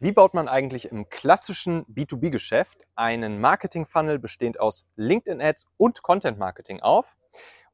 [0.00, 7.16] Wie baut man eigentlich im klassischen B2B-Geschäft einen Marketing-Funnel bestehend aus LinkedIn-Ads und Content-Marketing auf?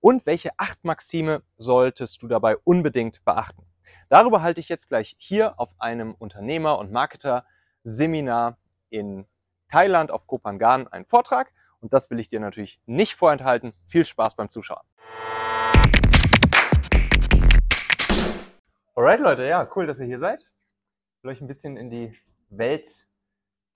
[0.01, 3.67] Und welche acht Maxime solltest du dabei unbedingt beachten?
[4.09, 8.57] Darüber halte ich jetzt gleich hier auf einem Unternehmer- und Marketer-Seminar
[8.89, 9.27] in
[9.69, 11.53] Thailand auf Kopangan einen Vortrag.
[11.81, 13.75] Und das will ich dir natürlich nicht vorenthalten.
[13.83, 14.87] Viel Spaß beim Zuschauen.
[18.95, 20.49] Alright, Leute, ja, cool, dass ihr hier seid
[21.25, 22.15] will euch ein bisschen in die
[22.51, 23.07] Welt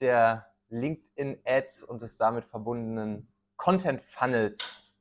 [0.00, 4.92] der LinkedIn-Ads und des damit verbundenen Content-Funnels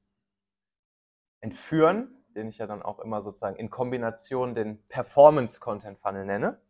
[1.42, 6.62] entführen, den ich ja dann auch immer sozusagen in Kombination den Performance-Content-Funnel nenne,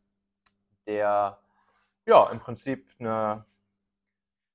[0.88, 1.39] der
[2.07, 3.45] ja im Prinzip eine,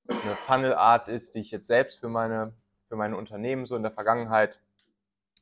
[0.08, 2.52] eine Funnel-Art ist, die ich jetzt selbst für meine,
[2.82, 4.60] für meine Unternehmen so in der Vergangenheit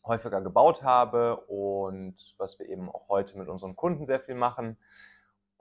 [0.04, 4.76] häufiger gebaut habe und was wir eben auch heute mit unseren Kunden sehr viel machen.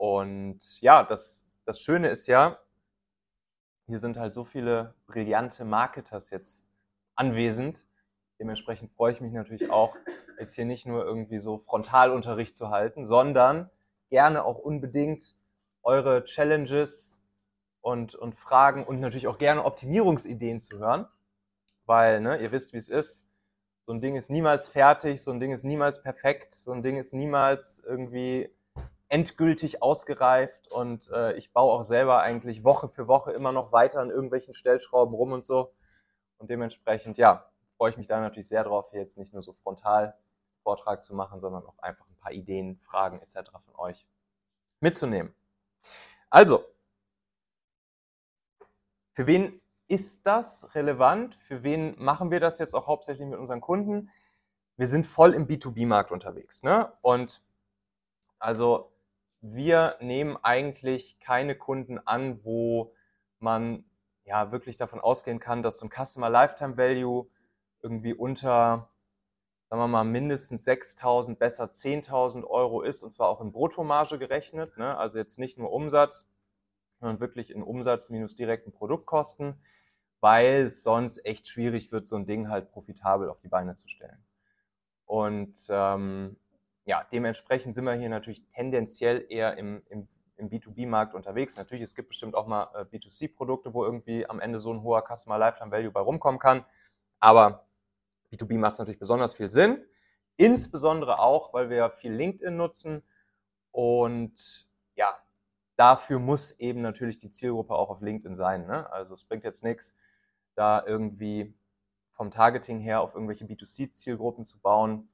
[0.00, 2.58] Und ja, das, das Schöne ist ja,
[3.86, 6.70] hier sind halt so viele brillante Marketers jetzt
[7.16, 7.86] anwesend.
[8.38, 9.94] Dementsprechend freue ich mich natürlich auch,
[10.38, 13.68] jetzt hier nicht nur irgendwie so Frontalunterricht zu halten, sondern
[14.08, 15.36] gerne auch unbedingt
[15.82, 17.20] eure Challenges
[17.82, 21.06] und, und Fragen und natürlich auch gerne Optimierungsideen zu hören.
[21.84, 23.26] Weil, ne, ihr wisst, wie es ist.
[23.82, 26.96] So ein Ding ist niemals fertig, so ein Ding ist niemals perfekt, so ein Ding
[26.96, 28.48] ist niemals irgendwie
[29.10, 34.00] endgültig ausgereift und äh, ich baue auch selber eigentlich Woche für Woche immer noch weiter
[34.00, 35.74] an irgendwelchen Stellschrauben rum und so.
[36.38, 39.52] Und dementsprechend, ja, freue ich mich da natürlich sehr drauf, hier jetzt nicht nur so
[39.52, 40.16] frontal
[40.62, 43.50] Vortrag zu machen, sondern auch einfach ein paar Ideen, Fragen etc.
[43.64, 44.06] von euch
[44.78, 45.34] mitzunehmen.
[46.30, 46.64] Also,
[49.10, 51.34] für wen ist das relevant?
[51.34, 54.10] Für wen machen wir das jetzt auch hauptsächlich mit unseren Kunden?
[54.76, 56.62] Wir sind voll im B2B-Markt unterwegs.
[56.62, 56.92] Ne?
[57.02, 57.42] Und
[58.38, 58.92] also
[59.40, 62.92] wir nehmen eigentlich keine Kunden an, wo
[63.38, 63.84] man
[64.24, 67.26] ja wirklich davon ausgehen kann, dass so ein Customer Lifetime Value
[67.82, 68.90] irgendwie unter,
[69.68, 74.76] sagen wir mal, mindestens 6.000, besser 10.000 Euro ist und zwar auch in Bruttomarge gerechnet,
[74.76, 74.96] ne?
[74.96, 76.28] also jetzt nicht nur Umsatz,
[77.00, 79.54] sondern wirklich in Umsatz minus direkten Produktkosten,
[80.20, 83.88] weil es sonst echt schwierig wird, so ein Ding halt profitabel auf die Beine zu
[83.88, 84.22] stellen.
[85.06, 86.36] Und ähm,
[86.90, 91.56] ja, dementsprechend sind wir hier natürlich tendenziell eher im, im, im B2B-Markt unterwegs.
[91.56, 95.04] Natürlich, es gibt bestimmt auch mal äh, B2C-Produkte, wo irgendwie am Ende so ein hoher
[95.08, 96.64] Customer Lifetime Value bei rumkommen kann.
[97.20, 97.68] Aber
[98.32, 99.86] B2B macht natürlich besonders viel Sinn.
[100.36, 103.04] Insbesondere auch, weil wir viel LinkedIn nutzen.
[103.70, 105.16] Und ja,
[105.76, 108.66] dafür muss eben natürlich die Zielgruppe auch auf LinkedIn sein.
[108.66, 108.90] Ne?
[108.90, 109.94] Also es bringt jetzt nichts,
[110.56, 111.54] da irgendwie
[112.10, 115.08] vom Targeting her auf irgendwelche B2C-Zielgruppen zu bauen,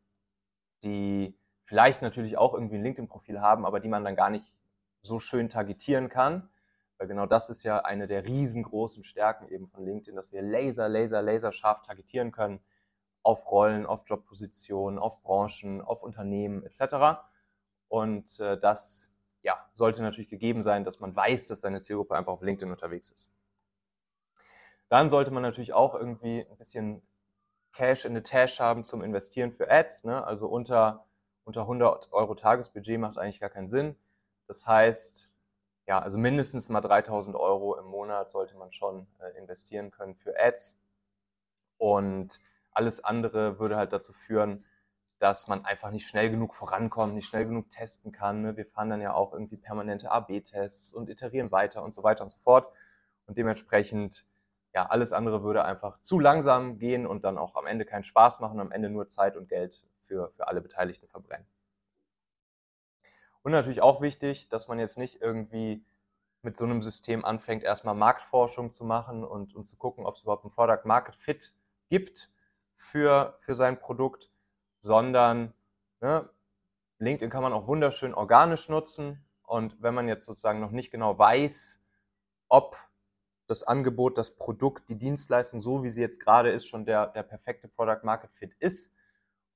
[0.83, 4.57] die vielleicht natürlich auch irgendwie ein LinkedIn-Profil haben, aber die man dann gar nicht
[5.03, 6.49] so schön targetieren kann.
[6.97, 10.89] Weil genau das ist ja eine der riesengroßen Stärken eben von LinkedIn, dass wir laser,
[10.89, 12.61] laser, laser scharf targetieren können
[13.23, 17.21] auf Rollen, auf Jobpositionen, auf Branchen, auf Unternehmen etc.
[17.89, 19.13] Und äh, das
[19.43, 23.11] ja, sollte natürlich gegeben sein, dass man weiß, dass seine Zielgruppe einfach auf LinkedIn unterwegs
[23.11, 23.31] ist.
[24.89, 27.03] Dann sollte man natürlich auch irgendwie ein bisschen
[27.73, 30.05] Cash in the Tash haben zum Investieren für Ads.
[30.05, 30.25] Ne?
[30.25, 31.06] Also unter
[31.47, 33.97] unter 100 Euro Tagesbudget macht eigentlich gar keinen Sinn.
[34.49, 35.31] Das heißt,
[35.87, 40.35] ja, also mindestens mal 3000 Euro im Monat sollte man schon äh, investieren können für
[40.39, 40.79] Ads.
[41.79, 42.41] Und
[42.73, 44.65] alles andere würde halt dazu führen,
[45.19, 48.43] dass man einfach nicht schnell genug vorankommt, nicht schnell genug testen kann.
[48.43, 48.57] Ne?
[48.57, 52.31] Wir fahren dann ja auch irgendwie permanente AB-Tests und iterieren weiter und so weiter und
[52.31, 52.69] so fort.
[53.27, 54.27] Und dementsprechend,
[54.75, 58.41] ja, alles andere würde einfach zu langsam gehen und dann auch am Ende keinen Spaß
[58.41, 61.47] machen, am Ende nur Zeit und Geld für, für alle Beteiligten verbrennen.
[63.43, 65.85] Und natürlich auch wichtig, dass man jetzt nicht irgendwie
[66.43, 70.23] mit so einem System anfängt, erstmal Marktforschung zu machen und, und zu gucken, ob es
[70.23, 71.55] überhaupt ein Product Market Fit
[71.89, 72.31] gibt
[72.75, 74.31] für, für sein Produkt,
[74.81, 75.53] sondern
[76.01, 76.29] ne,
[76.99, 79.25] LinkedIn kann man auch wunderschön organisch nutzen.
[79.43, 81.85] Und wenn man jetzt sozusagen noch nicht genau weiß,
[82.49, 82.77] ob
[83.47, 87.23] das Angebot, das Produkt, die Dienstleistung, so wie sie jetzt gerade ist, schon der, der
[87.23, 88.93] perfekte Product Market Fit ist,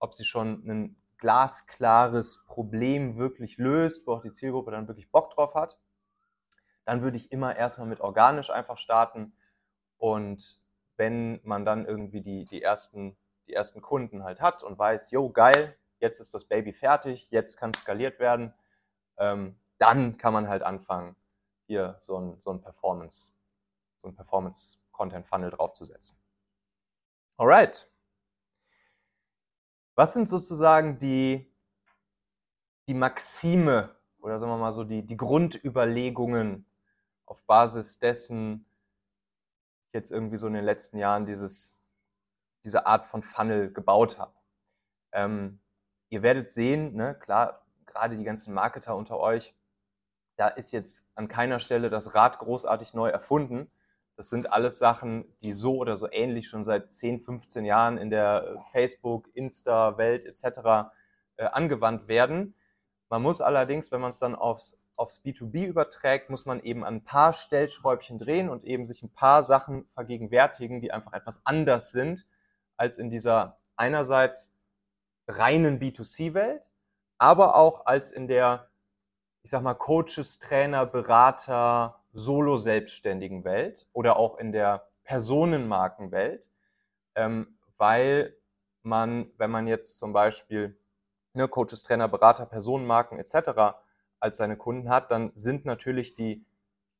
[0.00, 5.30] ob sie schon ein glasklares Problem wirklich löst, wo auch die Zielgruppe dann wirklich Bock
[5.30, 5.78] drauf hat,
[6.84, 9.34] dann würde ich immer erstmal mit organisch einfach starten.
[9.98, 10.64] Und
[10.96, 13.16] wenn man dann irgendwie die, die, ersten,
[13.46, 17.58] die ersten Kunden halt hat und weiß, jo, geil, jetzt ist das Baby fertig, jetzt
[17.58, 18.54] kann es skaliert werden,
[19.18, 21.16] ähm, dann kann man halt anfangen,
[21.66, 23.32] hier so ein, so ein Performance,
[23.98, 26.18] so ein Performance-Content-Funnel draufzusetzen.
[27.36, 27.89] Alright.
[30.00, 31.46] Was sind sozusagen die,
[32.88, 36.64] die Maxime oder sagen wir mal so die, die Grundüberlegungen,
[37.26, 38.64] auf Basis dessen
[39.92, 41.82] jetzt irgendwie so in den letzten Jahren dieses,
[42.64, 44.32] diese Art von Funnel gebaut habe.
[45.12, 45.60] Ähm,
[46.08, 49.54] ihr werdet sehen, ne, klar, gerade die ganzen Marketer unter euch,
[50.36, 53.70] da ist jetzt an keiner Stelle das Rad großartig neu erfunden.
[54.20, 58.10] Das sind alles Sachen, die so oder so ähnlich schon seit 10, 15 Jahren in
[58.10, 60.90] der äh, Facebook, Insta-Welt etc.
[61.38, 62.54] Äh, angewandt werden.
[63.08, 66.96] Man muss allerdings, wenn man es dann aufs, aufs B2B überträgt, muss man eben an
[66.96, 71.90] ein paar Stellschräubchen drehen und eben sich ein paar Sachen vergegenwärtigen, die einfach etwas anders
[71.90, 72.28] sind
[72.76, 74.54] als in dieser einerseits
[75.28, 76.68] reinen B2C-Welt,
[77.16, 78.68] aber auch als in der,
[79.42, 86.48] ich sag mal, Coaches, Trainer, Berater, Solo-Selbstständigen Welt oder auch in der Personenmarkenwelt,
[87.14, 88.36] ähm, weil
[88.82, 90.78] man, wenn man jetzt zum Beispiel
[91.34, 93.76] ne, Coaches, Trainer, Berater, Personenmarken etc.
[94.18, 96.44] als seine Kunden hat, dann sind natürlich die,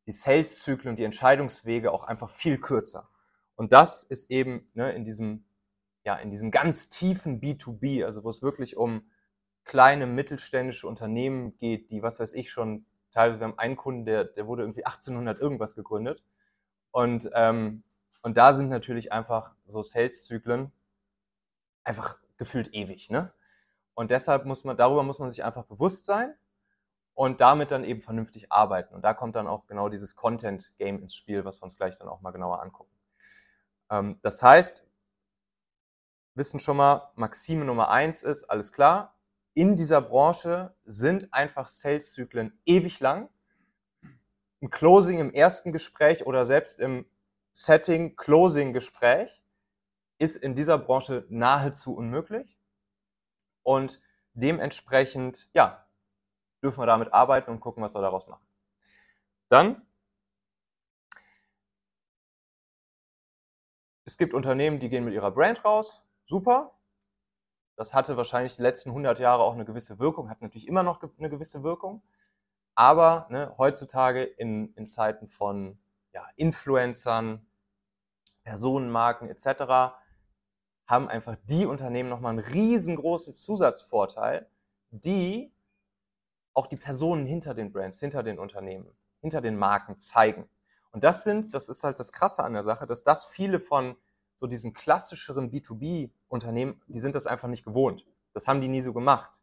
[0.06, 3.08] die Sales-Zyklen und die Entscheidungswege auch einfach viel kürzer.
[3.56, 5.44] Und das ist eben ne, in, diesem,
[6.04, 9.10] ja, in diesem ganz tiefen B2B, also wo es wirklich um
[9.64, 14.24] kleine mittelständische Unternehmen geht, die, was weiß ich, schon teilweise, wir haben einen Kunden, der,
[14.24, 16.22] der wurde irgendwie 1800 irgendwas gegründet.
[16.90, 17.82] Und, ähm,
[18.22, 20.72] und da sind natürlich einfach so Sales-Zyklen
[21.84, 23.10] einfach gefühlt ewig.
[23.10, 23.32] Ne?
[23.94, 26.34] Und deshalb muss man, darüber muss man sich einfach bewusst sein
[27.14, 28.94] und damit dann eben vernünftig arbeiten.
[28.94, 32.08] Und da kommt dann auch genau dieses Content-Game ins Spiel, was wir uns gleich dann
[32.08, 32.92] auch mal genauer angucken.
[33.90, 34.86] Ähm, das heißt,
[36.34, 39.19] wissen schon mal, Maxime Nummer eins ist, alles klar,
[39.54, 43.28] in dieser Branche sind einfach Sales-Zyklen ewig lang.
[44.62, 47.06] Ein Closing im ersten Gespräch oder selbst im
[47.52, 49.42] Setting Closing-Gespräch
[50.18, 52.58] ist in dieser Branche nahezu unmöglich.
[53.62, 54.00] Und
[54.34, 55.86] dementsprechend, ja,
[56.62, 58.46] dürfen wir damit arbeiten und gucken, was wir daraus machen.
[59.48, 59.86] Dann,
[64.04, 66.06] es gibt Unternehmen, die gehen mit ihrer Brand raus.
[66.26, 66.72] Super.
[67.76, 71.00] Das hatte wahrscheinlich die letzten 100 Jahre auch eine gewisse Wirkung, hat natürlich immer noch
[71.18, 72.02] eine gewisse Wirkung.
[72.74, 75.78] Aber ne, heutzutage in, in Zeiten von
[76.12, 77.46] ja, Influencern,
[78.42, 79.94] Personenmarken etc
[80.90, 84.50] haben einfach die Unternehmen nochmal einen riesengroßen Zusatzvorteil,
[84.90, 85.54] die
[86.52, 90.48] auch die Personen hinter den Brands, hinter den Unternehmen, hinter den Marken zeigen.
[90.90, 93.96] Und das sind, das ist halt das Krasse an der Sache, dass das viele von
[94.40, 98.06] so diesen klassischeren B2B-Unternehmen, die sind das einfach nicht gewohnt.
[98.32, 99.42] Das haben die nie so gemacht.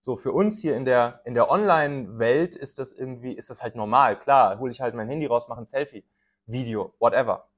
[0.00, 3.76] So für uns hier in der, in der Online-Welt ist das irgendwie, ist das halt
[3.76, 4.18] normal.
[4.18, 6.02] Klar, hole ich halt mein Handy raus, mache ein Selfie,
[6.46, 7.50] Video, whatever.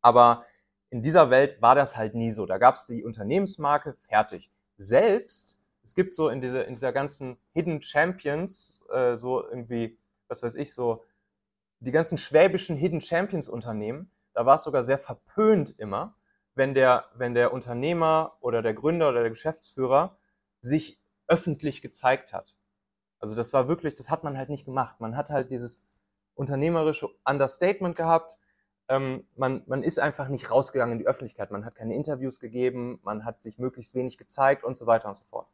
[0.00, 0.46] Aber
[0.88, 2.46] in dieser Welt war das halt nie so.
[2.46, 4.50] Da gab es die Unternehmensmarke, fertig.
[4.78, 9.98] Selbst, es gibt so in dieser, in dieser ganzen Hidden Champions, äh, so irgendwie,
[10.28, 11.04] was weiß ich, so
[11.80, 16.16] die ganzen schwäbischen Hidden Champions Unternehmen, da war es sogar sehr verpönt immer,
[16.54, 20.18] wenn der, wenn der Unternehmer oder der Gründer oder der Geschäftsführer
[20.60, 22.56] sich öffentlich gezeigt hat.
[23.18, 25.00] Also das war wirklich, das hat man halt nicht gemacht.
[25.00, 25.90] Man hat halt dieses
[26.34, 28.38] unternehmerische Understatement gehabt
[28.88, 31.50] ähm, man, man ist einfach nicht rausgegangen in die Öffentlichkeit.
[31.50, 35.16] Man hat keine Interviews gegeben, man hat sich möglichst wenig gezeigt und so weiter und
[35.16, 35.48] so fort.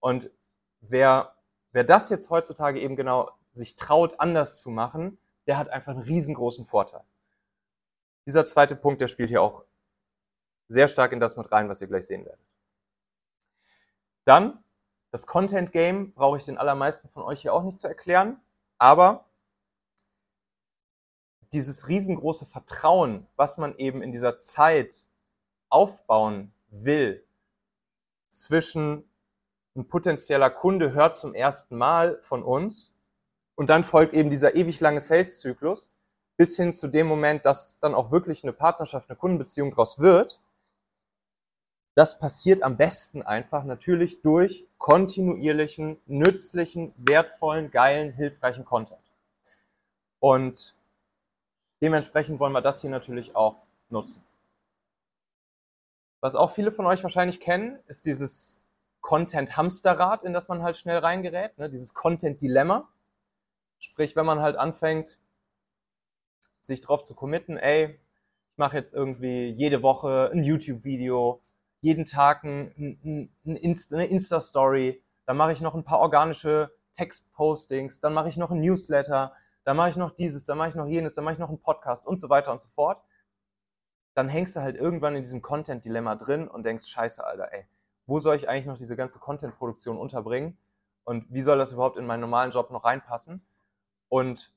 [0.00, 0.30] Und
[0.80, 1.34] wer,
[1.72, 6.02] wer das jetzt heutzutage eben genau sich traut, anders zu machen, der hat einfach einen
[6.02, 7.02] riesengroßen Vorteil.
[8.26, 9.64] Dieser zweite Punkt, der spielt hier auch
[10.68, 12.44] sehr stark in das mit rein, was ihr gleich sehen werdet.
[14.24, 14.64] Dann,
[15.10, 18.40] das Content Game brauche ich den allermeisten von euch hier auch nicht zu erklären,
[18.78, 19.26] aber
[21.52, 25.06] dieses riesengroße Vertrauen, was man eben in dieser Zeit
[25.68, 27.24] aufbauen will,
[28.28, 29.08] zwischen
[29.76, 32.96] ein potenzieller Kunde hört zum ersten Mal von uns
[33.54, 35.90] und dann folgt eben dieser ewig lange Sales-Zyklus
[36.36, 40.40] bis hin zu dem Moment, dass dann auch wirklich eine Partnerschaft, eine Kundenbeziehung daraus wird.
[41.94, 49.00] Das passiert am besten einfach natürlich durch kontinuierlichen, nützlichen, wertvollen, geilen, hilfreichen Content.
[50.18, 50.74] Und
[51.84, 53.56] Dementsprechend wollen wir das hier natürlich auch
[53.90, 54.24] nutzen.
[56.20, 58.62] Was auch viele von euch wahrscheinlich kennen, ist dieses
[59.02, 61.68] Content-Hamsterrad, in das man halt schnell reingerät, ne?
[61.68, 62.88] dieses Content-Dilemma.
[63.78, 65.18] Sprich, wenn man halt anfängt,
[66.64, 67.98] sich darauf zu committen, ey,
[68.52, 71.42] ich mache jetzt irgendwie jede Woche ein YouTube-Video,
[71.80, 76.70] jeden Tag ein, ein, ein Insta, eine Insta-Story, dann mache ich noch ein paar organische
[76.94, 79.32] Text-Postings, dann mache ich noch ein Newsletter,
[79.64, 81.60] dann mache ich noch dieses, dann mache ich noch jenes, dann mache ich noch einen
[81.60, 83.02] Podcast und so weiter und so fort,
[84.14, 87.66] dann hängst du halt irgendwann in diesem Content-Dilemma drin und denkst, scheiße, Alter, ey,
[88.06, 90.56] wo soll ich eigentlich noch diese ganze Content-Produktion unterbringen?
[91.04, 93.44] Und wie soll das überhaupt in meinen normalen Job noch reinpassen?
[94.08, 94.53] Und,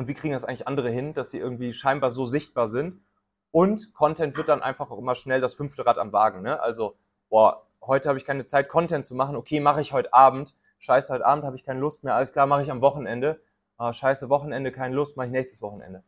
[0.00, 3.02] und wie kriegen das eigentlich andere hin, dass sie irgendwie scheinbar so sichtbar sind?
[3.50, 6.40] Und Content wird dann einfach auch immer schnell das fünfte Rad am Wagen.
[6.40, 6.58] Ne?
[6.58, 6.96] Also,
[7.28, 9.36] boah, heute habe ich keine Zeit, Content zu machen.
[9.36, 10.56] Okay, mache ich heute Abend.
[10.78, 12.14] Scheiße, heute Abend habe ich keine Lust mehr.
[12.14, 13.42] Alles klar, mache ich am Wochenende.
[13.76, 16.02] Ah, scheiße, Wochenende, keine Lust, mache ich nächstes Wochenende.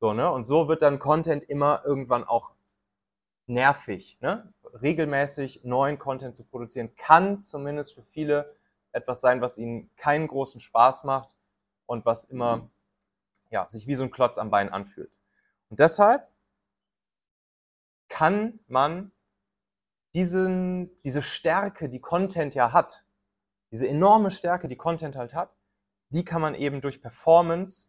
[0.00, 0.32] So, ne?
[0.32, 2.52] Und so wird dann Content immer irgendwann auch
[3.44, 4.16] nervig.
[4.22, 4.50] Ne?
[4.80, 8.56] Regelmäßig neuen Content zu produzieren, kann zumindest für viele
[8.92, 11.34] etwas sein, was ihnen keinen großen Spaß macht
[11.84, 12.70] und was immer
[13.56, 15.10] ja, sich wie so ein Klotz am Bein anfühlt.
[15.70, 16.28] Und deshalb
[18.08, 19.12] kann man
[20.14, 23.06] diesen, diese Stärke, die Content ja hat,
[23.70, 25.56] diese enorme Stärke, die Content halt hat,
[26.10, 27.88] die kann man eben durch Performance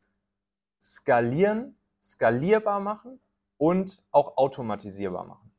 [0.80, 3.20] skalieren, skalierbar machen
[3.58, 5.52] und auch automatisierbar machen.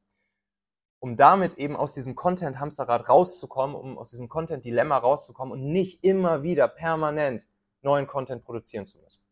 [1.00, 6.42] Um damit eben aus diesem Content-Hamsterrad rauszukommen, um aus diesem Content-Dilemma rauszukommen und nicht immer
[6.42, 7.46] wieder permanent
[7.82, 9.27] neuen Content produzieren zu müssen.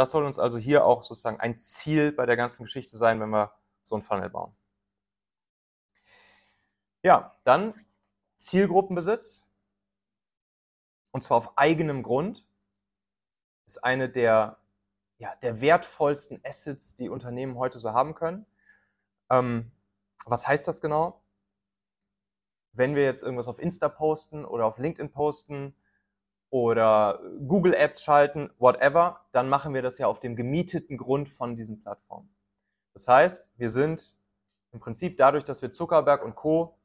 [0.00, 3.28] Das soll uns also hier auch sozusagen ein Ziel bei der ganzen Geschichte sein, wenn
[3.28, 3.52] wir
[3.82, 4.56] so ein Funnel bauen.
[7.02, 7.74] Ja, dann
[8.36, 9.46] Zielgruppenbesitz.
[11.10, 12.46] Und zwar auf eigenem Grund.
[13.66, 14.56] Ist eine der,
[15.18, 18.46] ja, der wertvollsten Assets, die Unternehmen heute so haben können.
[19.28, 19.70] Ähm,
[20.24, 21.20] was heißt das genau?
[22.72, 25.76] Wenn wir jetzt irgendwas auf Insta posten oder auf LinkedIn posten
[26.50, 31.56] oder Google Ads schalten, whatever, dann machen wir das ja auf dem gemieteten Grund von
[31.56, 32.28] diesen Plattformen.
[32.92, 34.14] Das heißt, wir sind
[34.72, 36.76] im Prinzip dadurch, dass wir Zuckerberg und Co.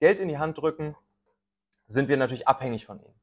[0.00, 0.96] Geld in die Hand drücken,
[1.86, 3.14] sind wir natürlich abhängig von ihnen.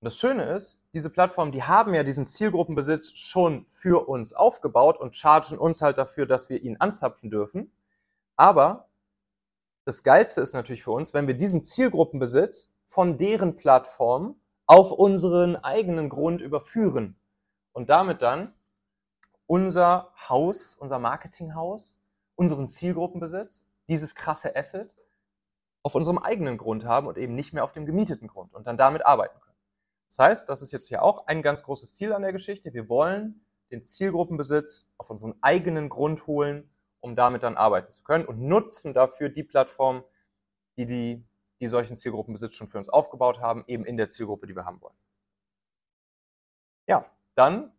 [0.00, 4.98] Und das Schöne ist, diese Plattformen, die haben ja diesen Zielgruppenbesitz schon für uns aufgebaut
[4.98, 7.70] und chargen uns halt dafür, dass wir ihn anzapfen dürfen.
[8.34, 8.88] Aber
[9.84, 14.36] das Geilste ist natürlich für uns, wenn wir diesen Zielgruppenbesitz von deren Plattform
[14.72, 17.14] auf unseren eigenen Grund überführen
[17.74, 18.54] und damit dann
[19.46, 22.00] unser Haus, unser Marketinghaus,
[22.36, 24.90] unseren Zielgruppenbesitz, dieses krasse Asset
[25.82, 28.78] auf unserem eigenen Grund haben und eben nicht mehr auf dem gemieteten Grund und dann
[28.78, 29.58] damit arbeiten können.
[30.08, 32.72] Das heißt, das ist jetzt hier auch ein ganz großes Ziel an der Geschichte.
[32.72, 38.24] Wir wollen den Zielgruppenbesitz auf unseren eigenen Grund holen, um damit dann arbeiten zu können
[38.24, 40.02] und nutzen dafür die Plattform,
[40.78, 41.24] die, die,
[41.62, 44.80] die solchen Zielgruppenbesitz schon für uns aufgebaut haben, eben in der Zielgruppe, die wir haben
[44.82, 44.96] wollen.
[46.88, 47.72] Ja, dann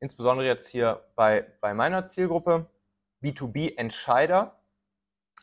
[0.00, 2.66] insbesondere jetzt hier bei, bei meiner Zielgruppe
[3.22, 4.58] B2B-Entscheider.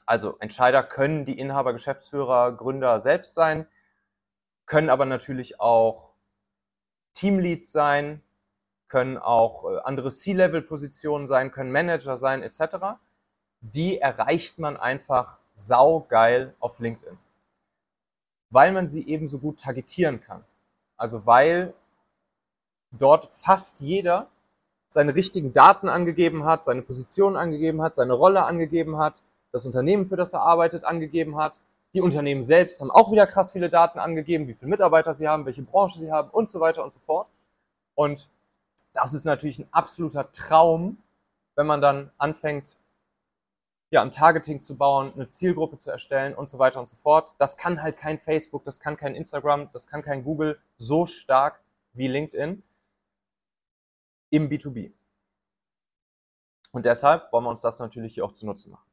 [0.08, 3.68] Also Entscheider können die Inhaber, Geschäftsführer, Gründer selbst sein,
[4.66, 6.16] können aber natürlich auch
[7.14, 8.24] Teamleads sein,
[8.88, 12.98] können auch äh, andere C-Level-Positionen sein, können Manager sein, etc.
[13.60, 17.18] Die erreicht man einfach saugeil auf LinkedIn,
[18.50, 20.44] weil man sie eben so gut targetieren kann.
[20.98, 21.74] Also weil
[22.92, 24.28] dort fast jeder
[24.88, 30.06] seine richtigen Daten angegeben hat, seine Position angegeben hat, seine Rolle angegeben hat, das Unternehmen,
[30.06, 31.62] für das er arbeitet, angegeben hat.
[31.94, 35.46] Die Unternehmen selbst haben auch wieder krass viele Daten angegeben, wie viele Mitarbeiter sie haben,
[35.46, 37.28] welche Branche sie haben und so weiter und so fort.
[37.96, 38.30] Und
[38.94, 40.98] das ist natürlich ein absoluter Traum,
[41.56, 42.78] wenn man dann anfängt,
[43.92, 47.36] ja, ein Targeting zu bauen, eine Zielgruppe zu erstellen und so weiter und so fort.
[47.38, 51.62] Das kann halt kein Facebook, das kann kein Instagram, das kann kein Google so stark
[51.94, 52.64] wie LinkedIn
[54.30, 54.94] im B2B.
[56.72, 58.90] Und deshalb wollen wir uns das natürlich hier auch zunutze machen.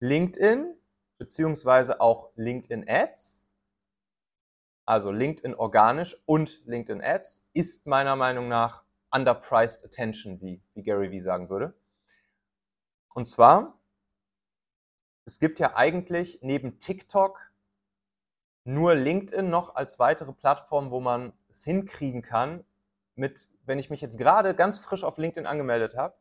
[0.00, 0.74] LinkedIn
[1.18, 3.44] beziehungsweise auch LinkedIn Ads,
[4.84, 11.10] also LinkedIn organisch und LinkedIn Ads, ist meiner Meinung nach underpriced attention, wie, wie Gary
[11.10, 11.74] Vee sagen würde.
[13.14, 13.78] Und zwar,
[15.24, 17.52] es gibt ja eigentlich neben TikTok
[18.64, 22.64] nur LinkedIn noch als weitere Plattform, wo man es hinkriegen kann,
[23.14, 26.16] mit, wenn ich mich jetzt gerade ganz frisch auf LinkedIn angemeldet habe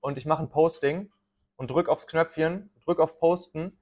[0.00, 1.12] und ich mache ein Posting
[1.56, 3.78] und drücke aufs Knöpfchen, drücke auf Posten,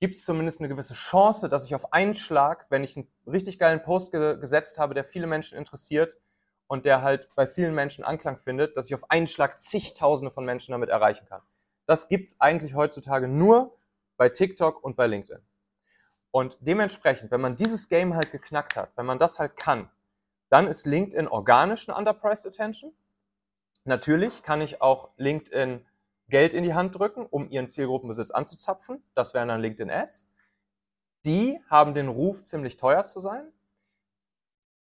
[0.00, 3.58] gibt es zumindest eine gewisse Chance, dass ich auf einen Schlag, wenn ich einen richtig
[3.58, 6.18] geilen Post ge gesetzt habe, der viele Menschen interessiert
[6.70, 10.44] und der halt bei vielen Menschen Anklang findet, dass ich auf einen Schlag zigtausende von
[10.44, 11.42] Menschen damit erreichen kann.
[11.84, 13.76] Das gibt es eigentlich heutzutage nur
[14.16, 15.42] bei TikTok und bei LinkedIn.
[16.30, 19.90] Und dementsprechend, wenn man dieses Game halt geknackt hat, wenn man das halt kann,
[20.48, 22.92] dann ist LinkedIn organisch eine Underpriced Attention.
[23.82, 25.84] Natürlich kann ich auch LinkedIn
[26.28, 29.02] Geld in die Hand drücken, um ihren Zielgruppenbesitz anzuzapfen.
[29.16, 30.30] Das wären dann LinkedIn Ads.
[31.24, 33.52] Die haben den Ruf, ziemlich teuer zu sein.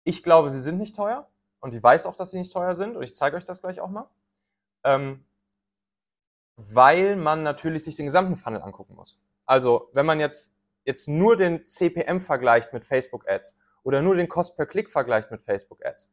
[0.04, 1.26] Ich glaube, sie sind nicht teuer
[1.60, 3.80] und ich weiß auch, dass sie nicht teuer sind und ich zeige euch das gleich
[3.80, 4.08] auch mal.
[4.84, 5.24] Ähm,
[6.56, 9.20] weil man natürlich sich den gesamten Funnel angucken muss.
[9.46, 14.28] Also, wenn man jetzt, jetzt nur den CPM vergleicht mit Facebook Ads oder nur den
[14.28, 16.10] Cost per Klick vergleicht mit Facebook Ads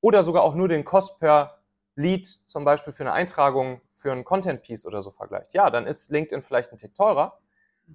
[0.00, 1.62] oder sogar auch nur den Cost per
[1.94, 5.86] Lead zum Beispiel für eine Eintragung für ein Content Piece oder so vergleicht, ja, dann
[5.86, 7.38] ist LinkedIn vielleicht ein Tick teurer.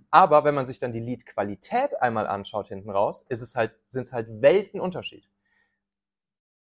[0.10, 4.02] Aber wenn man sich dann die Lead-Qualität einmal anschaut hinten raus, ist es halt, sind
[4.02, 5.30] es halt Weltenunterschied.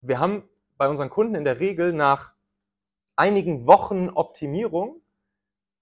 [0.01, 2.33] Wir haben bei unseren Kunden in der Regel nach
[3.15, 4.99] einigen Wochen Optimierung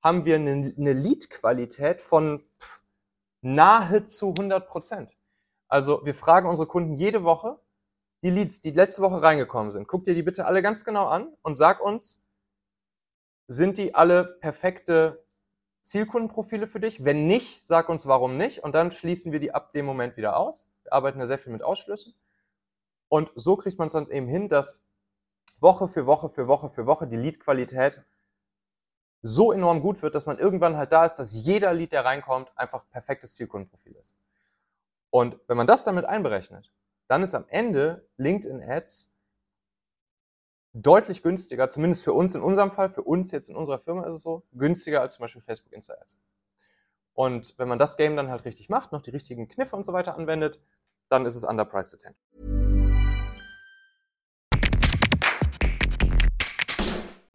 [0.04, 2.42] haben wir eine, eine Lead-Qualität von
[3.42, 5.12] nahezu 100 Prozent.
[5.70, 7.60] Also wir fragen unsere Kunden jede Woche,
[8.22, 11.34] die Leads, die letzte Woche reingekommen sind, guck dir die bitte alle ganz genau an
[11.42, 12.22] und sag uns,
[13.48, 15.24] sind die alle perfekte
[15.82, 17.06] Zielkundenprofile für dich?
[17.06, 20.38] Wenn nicht, sag uns warum nicht und dann schließen wir die ab dem Moment wieder
[20.38, 20.68] aus.
[20.84, 22.14] Wir arbeiten ja sehr viel mit Ausschlüssen.
[23.10, 24.84] Und so kriegt man es dann eben hin, dass
[25.60, 28.04] Woche für Woche für Woche für Woche die Leadqualität
[29.22, 32.52] so enorm gut wird, dass man irgendwann halt da ist, dass jeder Lead, der reinkommt,
[32.56, 34.16] einfach perfektes Zielkundenprofil ist.
[35.10, 36.72] Und wenn man das damit einberechnet,
[37.08, 39.14] dann ist am Ende LinkedIn Ads
[40.74, 44.16] deutlich günstiger, zumindest für uns in unserem Fall, für uns jetzt in unserer Firma ist
[44.16, 46.20] es so, günstiger als zum Beispiel Facebook Insta Ads.
[47.14, 49.92] Und wenn man das Game dann halt richtig macht, noch die richtigen Kniffe und so
[49.92, 50.62] weiter anwendet,
[51.10, 52.59] dann ist es underpriced attention.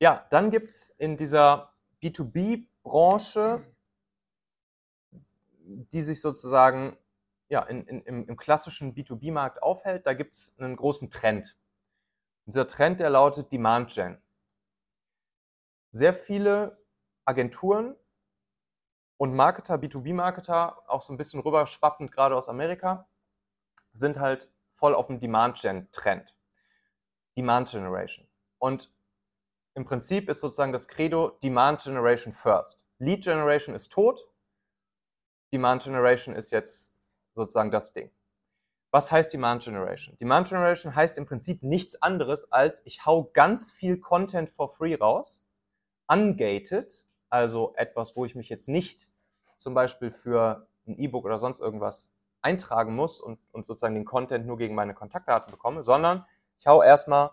[0.00, 3.64] Ja, dann gibt es in dieser B2B-Branche,
[5.60, 6.96] die sich sozusagen
[7.48, 11.56] ja, in, in, im, im klassischen B2B-Markt aufhält, da gibt es einen großen Trend.
[12.44, 14.20] Und dieser Trend, der lautet Demand Gen.
[15.90, 16.78] Sehr viele
[17.24, 17.96] Agenturen
[19.16, 23.08] und Marketer, B2B-Marketer, auch so ein bisschen rüber schwappend gerade aus Amerika,
[23.92, 26.36] sind halt voll auf dem Demand Gen-Trend.
[27.36, 28.28] Demand Generation.
[28.58, 28.92] Und
[29.78, 32.84] im Prinzip ist sozusagen das Credo Demand Generation first.
[32.98, 34.28] Lead Generation ist tot,
[35.52, 36.96] Demand Generation ist jetzt
[37.36, 38.10] sozusagen das Ding.
[38.90, 40.16] Was heißt Demand Generation?
[40.16, 44.96] Demand Generation heißt im Prinzip nichts anderes als, ich hau ganz viel Content for free
[44.96, 45.44] raus,
[46.08, 49.10] ungated, also etwas, wo ich mich jetzt nicht
[49.58, 52.10] zum Beispiel für ein E-Book oder sonst irgendwas
[52.42, 56.26] eintragen muss und, und sozusagen den Content nur gegen meine Kontaktdaten bekomme, sondern
[56.58, 57.30] ich hau erstmal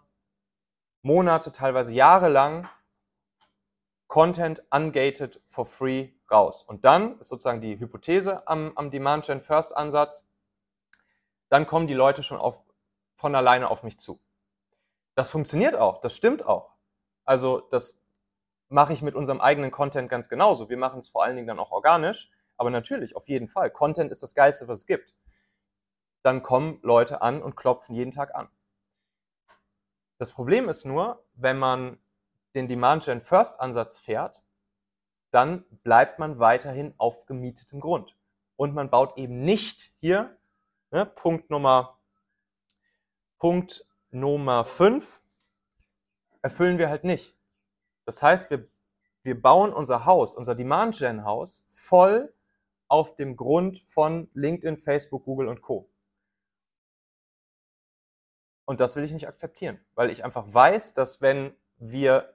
[1.06, 2.68] Monate, teilweise jahrelang
[4.08, 6.64] Content ungated for free raus.
[6.64, 10.28] Und dann ist sozusagen die Hypothese am, am Demand Gen First Ansatz,
[11.50, 12.66] dann kommen die Leute schon auf,
[13.14, 14.20] von alleine auf mich zu.
[15.14, 16.74] Das funktioniert auch, das stimmt auch.
[17.24, 18.02] Also das
[18.70, 20.70] mache ich mit unserem eigenen Content ganz genauso.
[20.70, 23.70] Wir machen es vor allen Dingen dann auch organisch, aber natürlich, auf jeden Fall.
[23.70, 25.14] Content ist das Geilste, was es gibt.
[26.24, 28.50] Dann kommen Leute an und klopfen jeden Tag an.
[30.18, 32.00] Das Problem ist nur, wenn man
[32.54, 34.44] den Demand-Gen-First-Ansatz fährt,
[35.32, 38.16] dann bleibt man weiterhin auf gemietetem Grund.
[38.56, 40.38] Und man baut eben nicht hier,
[40.92, 42.00] ne, Punkt Nummer,
[43.38, 45.22] Punkt Nummer 5,
[46.42, 47.36] erfüllen wir halt nicht.
[48.06, 48.70] Das heißt, wir,
[49.24, 52.34] wir bauen unser Haus, unser Demand-Gen-Haus voll
[52.88, 55.90] auf dem Grund von LinkedIn, Facebook, Google und Co.
[58.66, 62.34] Und das will ich nicht akzeptieren, weil ich einfach weiß, dass wenn wir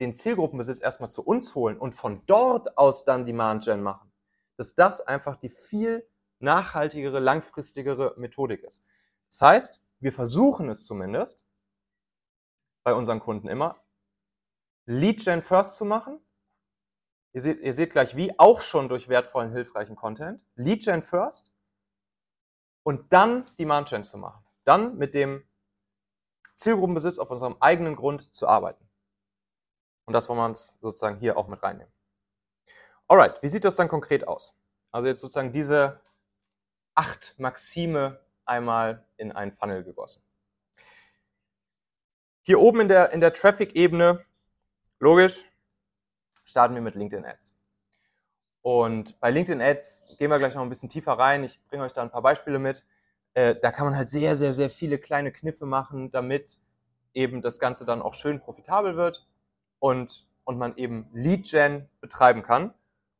[0.00, 4.12] den Zielgruppenbesitz erstmal zu uns holen und von dort aus dann Demand Gen machen,
[4.56, 6.06] dass das einfach die viel
[6.38, 8.84] nachhaltigere, langfristigere Methodik ist.
[9.30, 11.46] Das heißt, wir versuchen es zumindest
[12.82, 13.76] bei unseren Kunden immer,
[14.86, 16.20] Lead Gen first zu machen.
[17.32, 20.40] Ihr seht, ihr seht gleich wie, auch schon durch wertvollen, hilfreichen Content.
[20.56, 21.52] Lead Gen first
[22.82, 24.44] und dann Demand Gen zu machen.
[24.64, 25.42] Dann mit dem
[26.54, 28.88] Zielgruppenbesitz auf unserem eigenen Grund zu arbeiten.
[30.06, 31.92] Und das wollen wir uns sozusagen hier auch mit reinnehmen.
[33.08, 34.58] Alright, wie sieht das dann konkret aus?
[34.90, 36.00] Also jetzt sozusagen diese
[36.94, 40.22] acht Maxime einmal in einen Funnel gegossen.
[42.42, 44.24] Hier oben in der, in der Traffic-Ebene,
[45.00, 45.44] logisch,
[46.44, 47.56] starten wir mit LinkedIn Ads.
[48.60, 51.44] Und bei LinkedIn Ads gehen wir gleich noch ein bisschen tiefer rein.
[51.44, 52.84] Ich bringe euch da ein paar Beispiele mit.
[53.34, 56.58] Äh, da kann man halt sehr, sehr, sehr viele kleine Kniffe machen, damit
[57.12, 59.28] eben das Ganze dann auch schön profitabel wird
[59.78, 62.74] und, und man eben Lead Gen betreiben kann.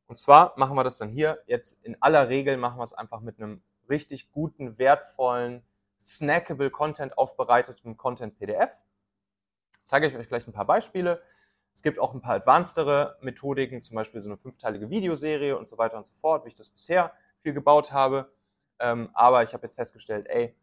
[0.07, 3.21] Und zwar machen wir das dann hier jetzt in aller Regel machen wir es einfach
[3.21, 5.63] mit einem richtig guten, wertvollen,
[5.99, 8.85] snackable Content aufbereiteten Content PDF.
[9.83, 11.23] Zeige ich euch gleich ein paar Beispiele.
[11.73, 15.77] Es gibt auch ein paar advancedere Methodiken, zum Beispiel so eine fünfteilige Videoserie und so
[15.77, 18.33] weiter und so fort, wie ich das bisher viel gebaut habe.
[18.79, 20.57] Ähm, aber ich habe jetzt festgestellt, ey,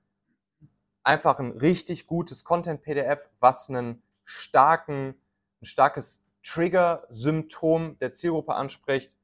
[1.03, 5.15] einfach ein richtig gutes Content-PDF, was einen starken,
[5.61, 9.17] ein starkes Trigger-Symptom der Zielgruppe anspricht,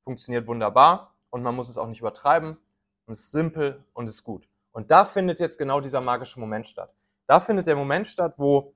[0.00, 2.56] funktioniert wunderbar und man muss es auch nicht übertreiben
[3.06, 4.48] und es ist simpel und ist gut.
[4.72, 6.94] Und da findet jetzt genau dieser magische Moment statt.
[7.26, 8.74] Da findet der Moment statt, wo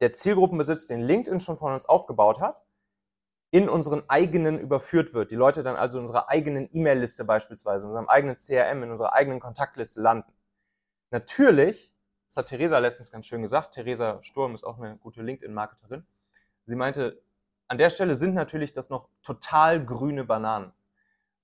[0.00, 2.62] der Zielgruppenbesitz, den LinkedIn schon von uns aufgebaut hat,
[3.50, 5.30] in unseren eigenen überführt wird.
[5.30, 9.14] Die Leute dann also in unserer eigenen E-Mail-Liste beispielsweise, in unserem eigenen CRM, in unserer
[9.14, 10.32] eigenen Kontaktliste landen.
[11.10, 11.94] Natürlich,
[12.26, 16.06] das hat Theresa letztens ganz schön gesagt, Theresa Sturm ist auch eine gute LinkedIn-Marketerin.
[16.64, 17.22] Sie meinte,
[17.68, 20.72] an der Stelle sind natürlich das noch total grüne Bananen.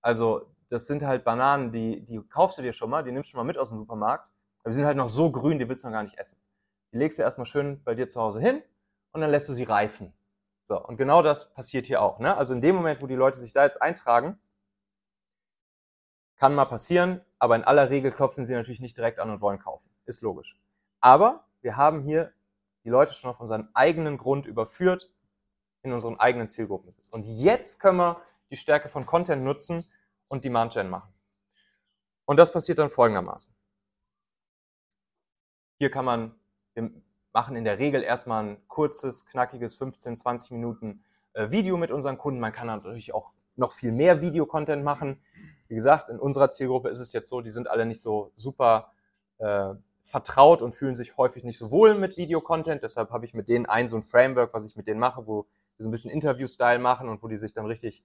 [0.03, 3.33] Also das sind halt Bananen, die, die kaufst du dir schon mal, die nimmst du
[3.33, 4.29] schon mal mit aus dem Supermarkt,
[4.63, 6.39] aber die sind halt noch so grün, die willst du noch gar nicht essen.
[6.93, 8.63] Die legst du erstmal schön bei dir zu Hause hin
[9.13, 10.13] und dann lässt du sie reifen.
[10.65, 12.19] So, und genau das passiert hier auch.
[12.19, 12.37] Ne?
[12.37, 14.39] Also in dem Moment, wo die Leute sich da jetzt eintragen,
[16.37, 19.59] kann mal passieren, aber in aller Regel klopfen sie natürlich nicht direkt an und wollen
[19.59, 19.91] kaufen.
[20.07, 20.59] Ist logisch.
[21.01, 22.33] Aber wir haben hier
[22.85, 25.11] die Leute schon auf unseren eigenen Grund überführt,
[25.83, 29.87] in unseren eigenen Zielgruppen Und jetzt können wir die Stärke von Content nutzen
[30.29, 31.13] und Demand Gen machen.
[32.25, 33.55] Und das passiert dann folgendermaßen.
[35.79, 36.35] Hier kann man,
[37.35, 42.17] machen in der Regel erstmal ein kurzes, knackiges 15, 20 Minuten äh, Video mit unseren
[42.17, 42.41] Kunden.
[42.41, 45.21] Man kann natürlich auch noch viel mehr Videocontent machen.
[45.69, 48.93] Wie gesagt, in unserer Zielgruppe ist es jetzt so, die sind alle nicht so super
[49.39, 52.83] äh, vertraut und fühlen sich häufig nicht so wohl mit Videocontent.
[52.83, 55.47] Deshalb habe ich mit denen ein so ein Framework, was ich mit denen mache, wo
[55.77, 58.05] wir so ein bisschen Interview-Style machen und wo die sich dann richtig,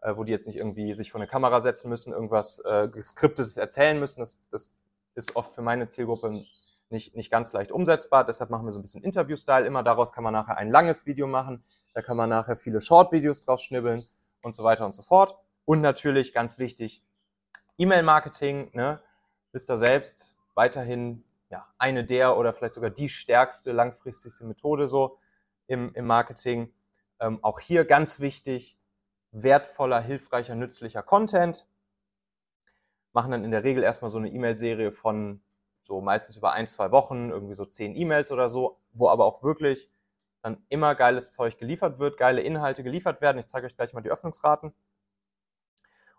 [0.00, 3.56] äh, wo die jetzt nicht irgendwie sich vor eine Kamera setzen müssen, irgendwas äh, geskriptetes
[3.56, 4.20] erzählen müssen.
[4.20, 4.70] Das, das
[5.14, 6.44] ist oft für meine Zielgruppe
[6.90, 8.24] nicht, nicht ganz leicht umsetzbar.
[8.24, 9.82] Deshalb machen wir so ein bisschen Interview-Style immer.
[9.82, 11.64] Daraus kann man nachher ein langes Video machen.
[11.92, 14.06] Da kann man nachher viele Short-Videos draus schnibbeln
[14.42, 15.36] und so weiter und so fort.
[15.64, 17.02] Und natürlich, ganz wichtig,
[17.78, 18.70] E-Mail-Marketing.
[18.74, 19.00] Ne?
[19.52, 25.18] Wisst ihr selbst, weiterhin ja, eine der oder vielleicht sogar die stärkste, langfristigste Methode so
[25.66, 26.72] im, im Marketing.
[27.20, 28.78] Ähm, auch hier ganz wichtig,
[29.30, 31.66] wertvoller, hilfreicher, nützlicher Content.
[33.12, 35.40] Machen dann in der Regel erstmal so eine E-Mail-Serie von
[35.84, 39.42] so meistens über ein, zwei Wochen, irgendwie so zehn E-Mails oder so, wo aber auch
[39.42, 39.90] wirklich
[40.42, 43.38] dann immer geiles Zeug geliefert wird, geile Inhalte geliefert werden.
[43.38, 44.74] Ich zeige euch gleich mal die Öffnungsraten.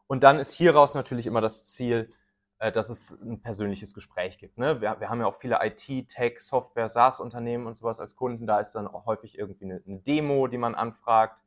[0.08, 2.14] Und dann ist hieraus natürlich immer das Ziel,
[2.60, 4.58] äh, dass es ein persönliches Gespräch gibt.
[4.58, 4.82] Ne?
[4.82, 8.46] Wir, wir, haben ja auch viele IT, Tech, Software, SaaS-Unternehmen und sowas als Kunden.
[8.46, 11.44] Da ist dann auch häufig irgendwie eine, eine Demo, die man anfragt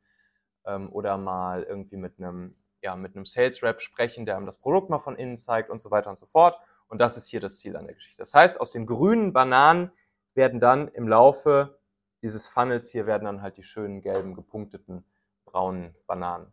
[0.65, 4.57] ähm, oder mal irgendwie mit einem, ja, mit einem Sales Rep sprechen, der einem das
[4.57, 6.59] Produkt mal von innen zeigt und so weiter und so fort.
[6.89, 8.19] Und das ist hier das Ziel an der Geschichte.
[8.19, 9.91] Das heißt, aus den grünen Bananen
[10.33, 11.79] werden dann im Laufe
[12.21, 15.05] dieses Funnels hier werden dann halt die schönen gelben gepunkteten
[15.45, 16.51] braunen Bananen.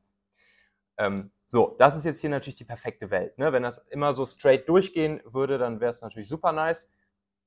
[0.99, 3.37] Ähm, so, das ist jetzt hier natürlich die perfekte Welt.
[3.39, 3.53] Ne?
[3.53, 6.91] Wenn das immer so straight durchgehen würde, dann wäre es natürlich super nice.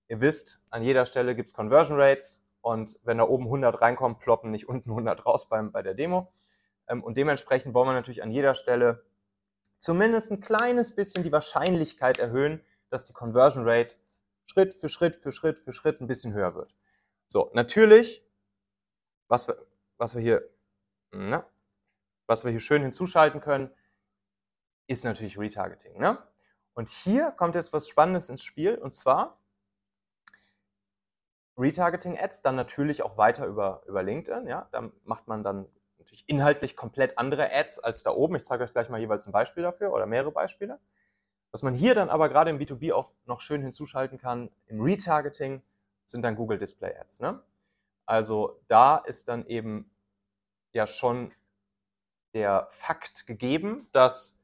[0.07, 4.17] Ihr wisst, an jeder Stelle gibt es Conversion Rates und wenn da oben 100 reinkommen,
[4.17, 6.31] ploppen nicht unten 100 raus beim, bei der Demo.
[6.87, 9.05] Ähm, und dementsprechend wollen wir natürlich an jeder Stelle
[9.79, 13.95] zumindest ein kleines bisschen die Wahrscheinlichkeit erhöhen, dass die Conversion Rate
[14.45, 16.75] Schritt für Schritt für Schritt für Schritt ein bisschen höher wird.
[17.27, 18.25] So, natürlich,
[19.27, 19.57] was wir,
[19.97, 20.49] was wir hier,
[21.11, 21.45] na,
[22.25, 23.69] was wir hier schön hinzuschalten können,
[24.87, 25.99] ist natürlich Retargeting.
[25.99, 26.17] Ne?
[26.73, 29.39] Und hier kommt jetzt was Spannendes ins Spiel und zwar
[31.57, 34.47] Retargeting-Ads, dann natürlich auch weiter über, über LinkedIn.
[34.47, 34.69] Ja?
[34.71, 38.35] Da macht man dann natürlich inhaltlich komplett andere Ads als da oben.
[38.35, 40.79] Ich zeige euch gleich mal jeweils ein Beispiel dafür oder mehrere Beispiele.
[41.51, 45.61] Was man hier dann aber gerade im B2B auch noch schön hinzuschalten kann, im Retargeting,
[46.05, 47.21] sind dann Google Display Ads.
[47.21, 47.41] Ne?
[48.05, 49.89] Also da ist dann eben
[50.73, 51.31] ja schon
[52.33, 54.39] der Fakt gegeben, dass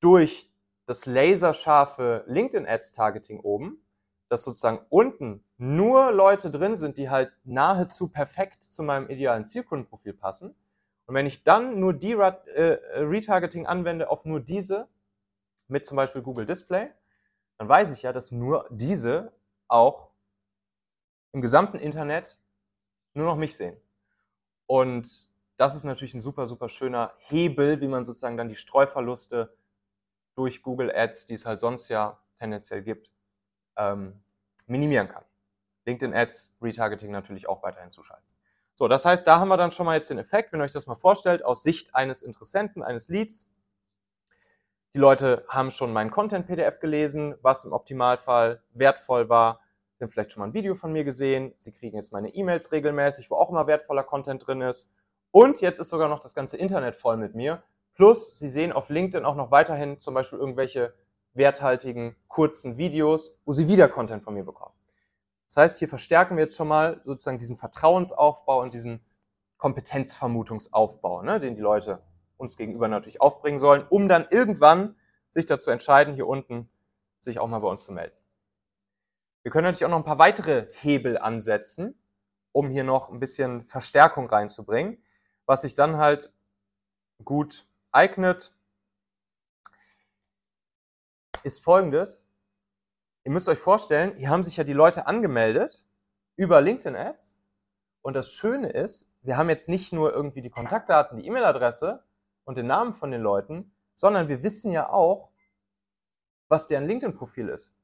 [0.00, 0.50] durch
[0.86, 3.84] das laserscharfe LinkedIn Ads Targeting oben,
[4.28, 10.14] dass sozusagen unten nur Leute drin sind, die halt nahezu perfekt zu meinem idealen Zielkundenprofil
[10.14, 10.54] passen
[11.06, 14.88] Und wenn ich dann nur die äh, Retargeting anwende auf nur diese,
[15.70, 16.90] mit zum Beispiel Google Display,
[17.58, 19.32] dann weiß ich ja, dass nur diese
[19.68, 20.10] auch
[21.32, 22.38] im gesamten Internet
[23.14, 23.76] nur noch mich sehen.
[24.66, 29.54] Und das ist natürlich ein super, super schöner Hebel, wie man sozusagen dann die Streuverluste
[30.34, 33.10] durch Google Ads, die es halt sonst ja tendenziell gibt,
[33.76, 34.22] ähm,
[34.66, 35.24] minimieren kann.
[35.84, 38.24] LinkedIn Ads, Retargeting natürlich auch weiterhin zuschalten.
[38.74, 40.72] So, das heißt, da haben wir dann schon mal jetzt den Effekt, wenn ihr euch
[40.72, 43.49] das mal vorstellt, aus Sicht eines Interessenten, eines Leads.
[44.92, 49.60] Die Leute haben schon meinen Content-PDF gelesen, was im Optimalfall wertvoll war.
[49.94, 51.54] Sie haben vielleicht schon mal ein Video von mir gesehen.
[51.58, 54.92] Sie kriegen jetzt meine E-Mails regelmäßig, wo auch immer wertvoller Content drin ist.
[55.30, 57.62] Und jetzt ist sogar noch das ganze Internet voll mit mir.
[57.94, 60.92] Plus, Sie sehen auf LinkedIn auch noch weiterhin zum Beispiel irgendwelche
[61.34, 64.74] werthaltigen, kurzen Videos, wo Sie wieder Content von mir bekommen.
[65.46, 69.04] Das heißt, hier verstärken wir jetzt schon mal sozusagen diesen Vertrauensaufbau und diesen
[69.58, 72.02] Kompetenzvermutungsaufbau, ne, den die Leute
[72.40, 74.96] uns gegenüber natürlich aufbringen sollen, um dann irgendwann
[75.28, 76.68] sich dazu entscheiden, hier unten
[77.20, 78.16] sich auch mal bei uns zu melden.
[79.42, 81.98] Wir können natürlich auch noch ein paar weitere Hebel ansetzen,
[82.52, 85.02] um hier noch ein bisschen Verstärkung reinzubringen,
[85.46, 86.34] was sich dann halt
[87.24, 88.52] gut eignet,
[91.42, 92.28] ist folgendes.
[93.24, 95.86] Ihr müsst euch vorstellen, hier haben sich ja die Leute angemeldet
[96.36, 97.38] über LinkedIn Ads.
[98.02, 102.02] Und das Schöne ist, wir haben jetzt nicht nur irgendwie die Kontaktdaten, die E-Mail-Adresse
[102.50, 105.30] und den Namen von den Leuten, sondern wir wissen ja auch,
[106.48, 107.76] was deren LinkedIn-Profil ist.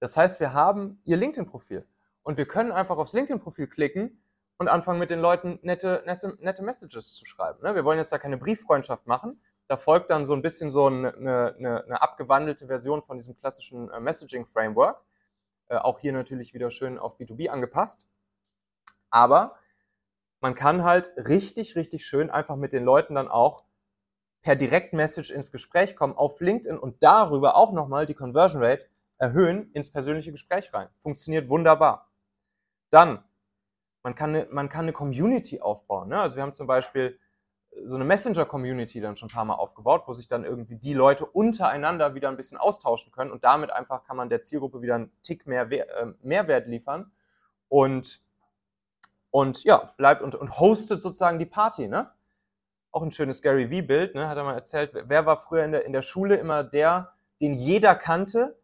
[0.00, 1.86] Das heißt, wir haben ihr LinkedIn-Profil.
[2.22, 4.24] Und wir können einfach aufs LinkedIn-Profil klicken
[4.56, 6.02] und anfangen mit den Leuten nette,
[6.40, 7.62] nette Messages zu schreiben.
[7.62, 7.74] Ne?
[7.74, 11.14] Wir wollen jetzt da keine Brieffreundschaft machen, da folgt dann so ein bisschen so eine,
[11.14, 15.04] eine, eine abgewandelte Version von diesem klassischen äh, Messaging-Framework.
[15.66, 18.08] Äh, auch hier natürlich wieder schön auf B2B angepasst.
[19.10, 19.58] Aber
[20.40, 23.64] man kann halt richtig, richtig schön einfach mit den Leuten dann auch
[24.44, 29.72] per Direktmessage ins Gespräch kommen auf LinkedIn und darüber auch nochmal die Conversion Rate erhöhen
[29.72, 30.88] ins persönliche Gespräch rein.
[30.96, 32.10] Funktioniert wunderbar.
[32.90, 33.24] Dann,
[34.02, 36.10] man kann eine, man kann eine Community aufbauen.
[36.10, 36.20] Ne?
[36.20, 37.18] Also wir haben zum Beispiel
[37.86, 41.24] so eine Messenger-Community dann schon ein paar Mal aufgebaut, wo sich dann irgendwie die Leute
[41.24, 45.10] untereinander wieder ein bisschen austauschen können und damit einfach kann man der Zielgruppe wieder einen
[45.22, 47.10] Tick mehr äh, Mehrwert liefern
[47.68, 48.20] und,
[49.30, 52.12] und ja, bleibt und, und hostet sozusagen die Party, ne?
[52.94, 54.28] Auch ein schönes Gary V-Bild, ne?
[54.28, 57.52] Hat er mal erzählt, wer war früher in der, in der Schule immer der, den
[57.52, 58.56] jeder kannte,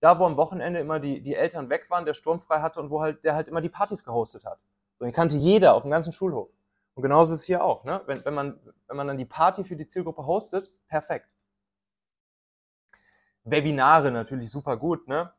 [0.00, 3.00] da wo am Wochenende immer die, die Eltern weg waren, der sturmfrei hatte und wo
[3.00, 4.58] halt, der halt immer die Partys gehostet hat.
[4.92, 6.52] So, den kannte jeder auf dem ganzen Schulhof.
[6.92, 7.84] Und genauso ist es hier auch.
[7.84, 8.02] Ne?
[8.04, 11.30] Wenn, wenn, man, wenn man dann die Party für die Zielgruppe hostet, perfekt.
[13.44, 15.08] Webinare natürlich super gut.
[15.08, 15.32] Ne?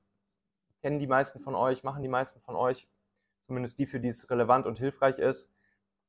[0.82, 2.89] Kennen die meisten von euch, machen die meisten von euch,
[3.45, 5.54] zumindest die, für die es relevant und hilfreich ist.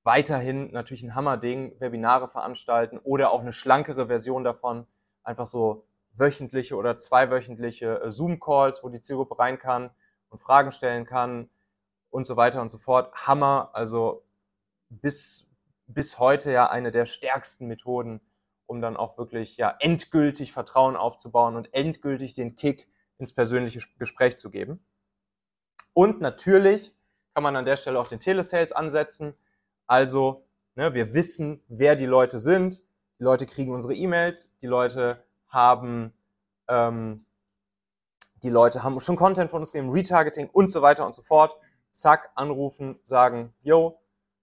[0.05, 4.87] Weiterhin natürlich ein Hammerding, Webinare veranstalten oder auch eine schlankere Version davon,
[5.23, 9.91] einfach so wöchentliche oder zweiwöchentliche äh, Zoom-Calls, wo die Zielgruppe rein kann
[10.29, 11.49] und Fragen stellen kann
[12.11, 13.12] und so weiter und so fort.
[13.15, 14.25] Hammer, also
[14.88, 15.49] bis,
[15.87, 18.21] bis heute ja eine der stärksten Methoden,
[18.67, 22.88] um dann auch wirklich ja endgültig Vertrauen aufzubauen und endgültig den Kick
[23.19, 24.85] ins persönliche Gespräch zu geben.
[25.95, 26.95] Und natürlich
[27.35, 29.35] kann man an der Stelle auch den Telesales ansetzen.
[29.87, 32.83] Also, ne, wir wissen, wer die Leute sind.
[33.18, 36.12] Die Leute kriegen unsere E-Mails, die Leute haben,
[36.68, 37.25] ähm,
[38.42, 41.55] die Leute haben schon Content von uns gegeben, Retargeting und so weiter und so fort.
[41.90, 44.01] Zack, anrufen, sagen, yo,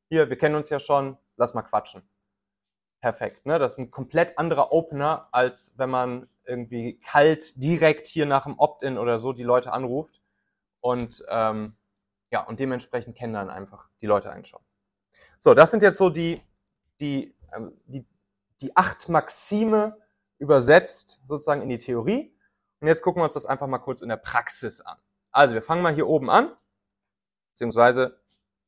[0.08, 2.04] hier, wir kennen uns ja schon, lass mal quatschen.
[3.02, 3.46] Perfekt.
[3.46, 3.60] Ne?
[3.60, 8.58] Das ist ein komplett anderer Opener, als wenn man irgendwie kalt direkt hier nach dem
[8.60, 10.22] Opt-in oder so die Leute anruft.
[10.82, 11.76] Und ähm,
[12.32, 14.62] ja, und dementsprechend kennen dann einfach die Leute einen schon.
[15.42, 16.44] So, das sind jetzt so die,
[17.00, 18.06] die, ähm, die,
[18.62, 19.98] die acht Maxime
[20.38, 22.36] übersetzt sozusagen in die Theorie.
[22.82, 24.98] Und jetzt gucken wir uns das einfach mal kurz in der Praxis an.
[25.32, 26.52] Also, wir fangen mal hier oben an,
[27.52, 28.20] beziehungsweise,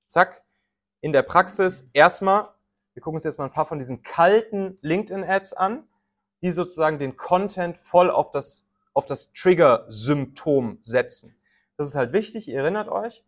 [0.08, 0.44] zack,
[1.02, 2.50] in der Praxis erstmal,
[2.94, 5.88] wir gucken uns jetzt mal ein paar von diesen kalten LinkedIn-Ads an,
[6.42, 11.36] die sozusagen den Content voll auf das, auf das Trigger-Symptom setzen.
[11.78, 13.26] Das ist halt wichtig, ihr erinnert euch.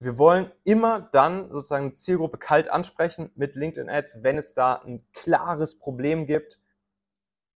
[0.00, 5.04] Wir wollen immer dann sozusagen Zielgruppe kalt ansprechen mit LinkedIn Ads, wenn es da ein
[5.12, 6.60] klares Problem gibt,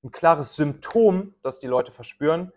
[0.02, 2.52] ein klares Symptom, das die Leute verspüren,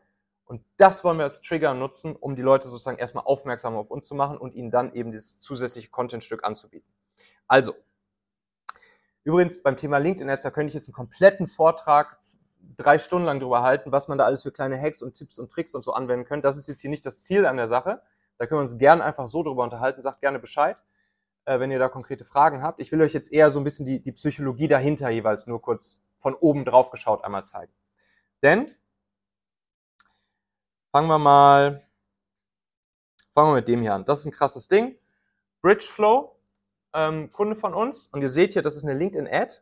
[0.45, 4.07] und das wollen wir als Trigger nutzen, um die Leute sozusagen erstmal aufmerksam auf uns
[4.07, 6.91] zu machen und ihnen dann eben dieses zusätzliche Contentstück anzubieten.
[7.47, 7.73] Also,
[9.23, 12.17] übrigens beim Thema LinkedIn Ads, da könnte ich jetzt einen kompletten Vortrag
[12.77, 15.51] drei Stunden lang drüber halten, was man da alles für kleine Hacks und Tipps und
[15.51, 16.47] Tricks und so anwenden könnte.
[16.47, 18.01] Das ist jetzt hier nicht das Ziel an der Sache.
[18.37, 20.01] Da können wir uns gerne einfach so drüber unterhalten.
[20.01, 20.77] Sagt gerne Bescheid.
[21.45, 22.79] äh, wenn ihr da konkrete Fragen habt.
[22.81, 26.01] Ich will euch jetzt eher so ein bisschen die, die Psychologie dahinter jeweils nur kurz
[26.15, 27.71] von oben drauf geschaut einmal zeigen.
[28.43, 28.75] Denn,
[30.91, 31.87] fangen wir mal,
[33.33, 34.05] fangen wir mit dem hier an.
[34.05, 34.97] Das ist ein krasses Ding.
[35.61, 36.35] Bridgeflow,
[36.93, 38.07] ähm, Kunde von uns.
[38.07, 39.61] Und ihr seht hier, das ist eine LinkedIn-Ad.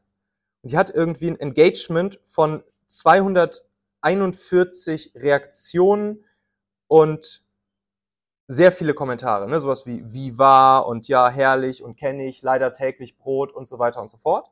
[0.62, 6.26] Und die hat irgendwie ein Engagement von 241 Reaktionen
[6.88, 7.43] und
[8.48, 9.60] sehr viele Kommentare, ne?
[9.60, 13.80] sowas wie wie war und ja, herrlich und kenne ich, leider täglich Brot und so
[13.80, 14.52] weiter und so fort.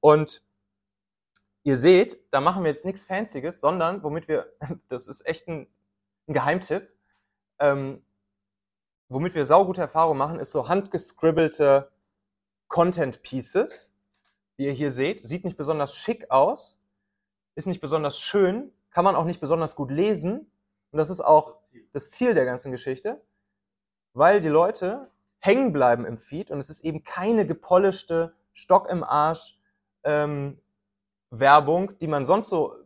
[0.00, 0.42] Und
[1.64, 4.52] ihr seht, da machen wir jetzt nichts Fancyes, sondern womit wir,
[4.88, 5.66] das ist echt ein,
[6.28, 6.88] ein Geheimtipp,
[7.58, 8.04] ähm,
[9.08, 11.90] womit wir saugute Erfahrungen machen, ist so handgescribbelte
[12.68, 13.92] Content Pieces,
[14.56, 15.24] wie ihr hier seht.
[15.24, 16.80] Sieht nicht besonders schick aus,
[17.54, 20.50] ist nicht besonders schön, kann man auch nicht besonders gut lesen.
[20.90, 21.56] Und das ist auch
[21.92, 23.22] das Ziel der ganzen Geschichte,
[24.12, 29.04] weil die Leute hängen bleiben im Feed und es ist eben keine gepolischte Stock im
[29.04, 29.58] Arsch
[30.04, 30.60] ähm,
[31.30, 32.76] Werbung, die man sonst so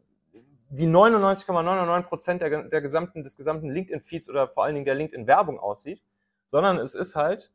[0.70, 6.02] wie 99,99% der, der gesamten, des gesamten LinkedIn-Feeds oder vor allen Dingen der LinkedIn-Werbung aussieht,
[6.44, 7.52] sondern es ist halt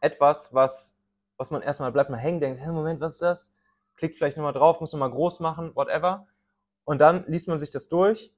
[0.00, 0.96] etwas, was,
[1.36, 3.52] was man erstmal bleibt mal hängen, denkt, hey, Moment, was ist das?
[3.96, 6.26] Klickt vielleicht nochmal drauf, muss nochmal groß machen, whatever.
[6.84, 8.32] Und dann liest man sich das durch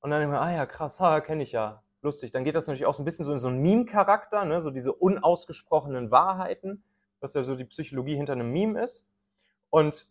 [0.00, 2.32] und dann denkt man, ah ja, krass, ha, kenne ich ja, lustig.
[2.32, 4.60] Dann geht das natürlich auch so ein bisschen so in so einen Meme-Charakter, ne?
[4.60, 6.82] so diese unausgesprochenen Wahrheiten,
[7.20, 9.06] was ja so die Psychologie hinter einem Meme ist.
[9.68, 10.08] Und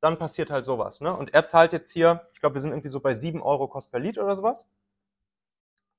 [0.00, 1.00] dann passiert halt sowas.
[1.00, 1.14] Ne?
[1.14, 3.90] Und er zahlt jetzt hier, ich glaube, wir sind irgendwie so bei 7 Euro Kost
[3.90, 4.68] per Lied oder sowas.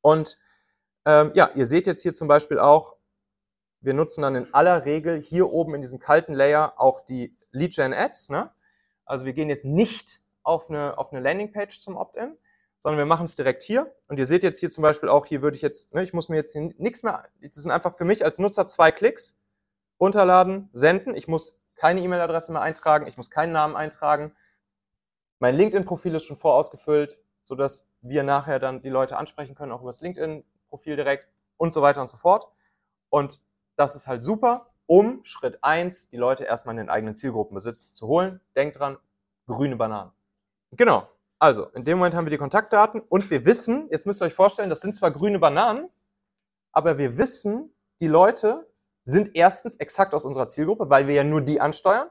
[0.01, 0.37] Und
[1.05, 2.95] ähm, ja, ihr seht jetzt hier zum Beispiel auch,
[3.81, 7.75] wir nutzen dann in aller Regel hier oben in diesem kalten Layer auch die Lead
[7.75, 8.29] Gen Ads.
[8.29, 8.51] Ne?
[9.05, 12.37] Also wir gehen jetzt nicht auf eine, auf eine Landingpage zum Opt-in,
[12.79, 13.93] sondern wir machen es direkt hier.
[14.07, 16.29] Und ihr seht jetzt hier zum Beispiel auch, hier würde ich jetzt, ne, ich muss
[16.29, 19.37] mir jetzt nichts mehr, das sind einfach für mich als Nutzer zwei Klicks,
[19.99, 21.15] runterladen, senden.
[21.15, 24.35] Ich muss keine E-Mail-Adresse mehr eintragen, ich muss keinen Namen eintragen.
[25.39, 29.89] Mein LinkedIn-Profil ist schon vorausgefüllt, sodass wir nachher dann die Leute ansprechen können, auch über
[29.89, 32.47] das LinkedIn-Profil direkt und so weiter und so fort.
[33.09, 33.39] Und
[33.75, 38.07] das ist halt super, um Schritt eins die Leute erstmal in den eigenen Zielgruppenbesitz zu
[38.07, 38.41] holen.
[38.55, 38.97] Denkt dran,
[39.45, 40.11] grüne Bananen.
[40.71, 41.07] Genau.
[41.39, 44.33] Also, in dem Moment haben wir die Kontaktdaten und wir wissen, jetzt müsst ihr euch
[44.33, 45.89] vorstellen, das sind zwar grüne Bananen,
[46.71, 48.67] aber wir wissen, die Leute
[49.03, 52.09] sind erstens exakt aus unserer Zielgruppe, weil wir ja nur die ansteuern.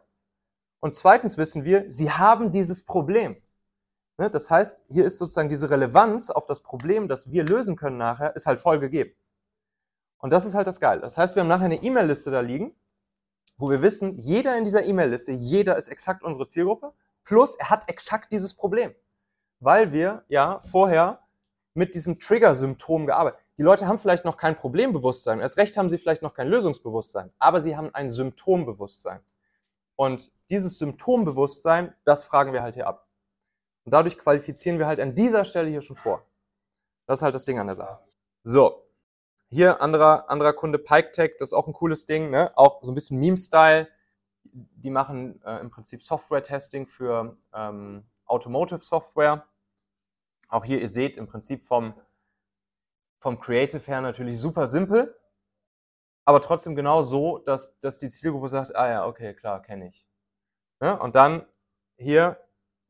[0.80, 3.36] Und zweitens wissen wir, sie haben dieses Problem.
[4.18, 7.98] Ne, das heißt, hier ist sozusagen diese Relevanz auf das Problem, das wir lösen können
[7.98, 9.12] nachher, ist halt voll gegeben.
[10.18, 11.00] Und das ist halt das Geil.
[11.00, 12.74] Das heißt, wir haben nachher eine E-Mail-Liste da liegen,
[13.58, 16.92] wo wir wissen, jeder in dieser E-Mail-Liste, jeder ist exakt unsere Zielgruppe,
[17.24, 18.94] plus er hat exakt dieses Problem.
[19.60, 21.20] Weil wir ja vorher
[21.74, 23.40] mit diesem Trigger-Symptom gearbeitet.
[23.58, 27.32] Die Leute haben vielleicht noch kein Problembewusstsein, erst recht haben sie vielleicht noch kein Lösungsbewusstsein,
[27.38, 29.20] aber sie haben ein Symptombewusstsein.
[29.94, 33.08] Und dieses Symptombewusstsein, das fragen wir halt hier ab.
[33.84, 36.26] Und dadurch qualifizieren wir halt an dieser Stelle hier schon vor.
[37.06, 38.00] Das ist halt das Ding an der Sache.
[38.42, 38.86] So,
[39.48, 42.52] hier anderer, anderer Kunde, PikeTech, das ist auch ein cooles Ding, ne?
[42.56, 43.88] auch so ein bisschen Meme-Style.
[44.44, 49.46] Die machen äh, im Prinzip Software-Testing für ähm, Automotive-Software.
[50.48, 51.94] Auch hier, ihr seht im Prinzip vom,
[53.20, 55.16] vom Creative her natürlich super simpel,
[56.24, 60.06] aber trotzdem genau so, dass, dass die Zielgruppe sagt, ah ja, okay, klar, kenne ich.
[60.80, 61.46] Ja, und dann
[61.96, 62.38] hier,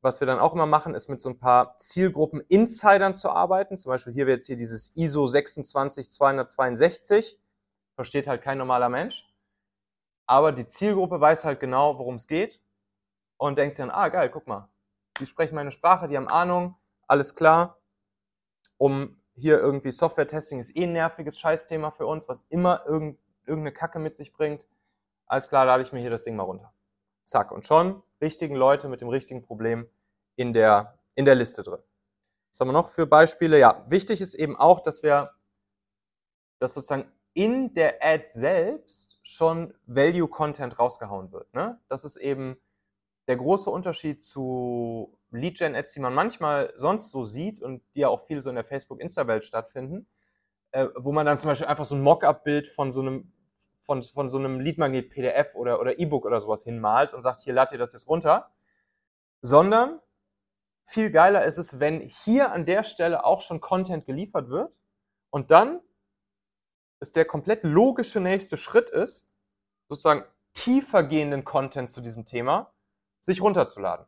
[0.01, 3.77] was wir dann auch immer machen, ist mit so ein paar Zielgruppen-Insidern zu arbeiten.
[3.77, 7.38] Zum Beispiel hier wäre jetzt hier dieses ISO 26262,
[7.94, 9.33] versteht halt kein normaler Mensch.
[10.27, 12.61] Aber die Zielgruppe weiß halt genau, worum es geht
[13.37, 14.68] und denkt sich dann, ah geil, guck mal,
[15.20, 16.76] die sprechen meine Sprache, die haben Ahnung,
[17.07, 17.81] alles klar.
[18.79, 23.98] Um hier irgendwie Software-Testing ist eh ein nerviges Scheißthema für uns, was immer irgendeine Kacke
[23.98, 24.66] mit sich bringt.
[25.26, 26.72] Alles klar, lade ich mir hier das Ding mal runter.
[27.24, 27.52] Zack.
[27.52, 29.88] Und schon richtigen Leute mit dem richtigen Problem
[30.37, 31.81] in der, in der Liste drin.
[32.50, 33.59] Was haben wir noch für Beispiele?
[33.59, 35.33] Ja, wichtig ist eben auch, dass wir,
[36.59, 41.52] dass sozusagen in der Ad selbst schon Value-Content rausgehauen wird.
[41.52, 41.79] Ne?
[41.88, 42.57] Das ist eben
[43.28, 48.20] der große Unterschied zu Lead-Gen-Ads, die man manchmal sonst so sieht und die ja auch
[48.20, 50.06] viel so in der Facebook-Insta-Welt stattfinden,
[50.70, 53.33] äh, wo man dann zum Beispiel einfach so ein Mock-up-Bild von so einem
[53.81, 57.54] von, von so einem Leadmagnet PDF oder, oder E-Book oder sowas hinmalt und sagt, hier
[57.54, 58.50] lad ihr das jetzt runter.
[59.42, 60.00] Sondern
[60.85, 64.72] viel geiler ist es, wenn hier an der Stelle auch schon Content geliefert wird
[65.31, 65.81] und dann
[66.98, 69.29] ist der komplett logische nächste Schritt ist,
[69.88, 72.72] sozusagen tiefer gehenden Content zu diesem Thema
[73.27, 74.06] sich runterzuladen.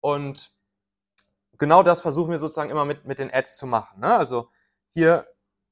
[0.00, 0.52] Und
[1.58, 4.00] genau das versuchen wir sozusagen immer mit, mit den Ads zu machen.
[4.00, 4.16] Ne?
[4.16, 4.50] Also
[4.92, 5.26] hier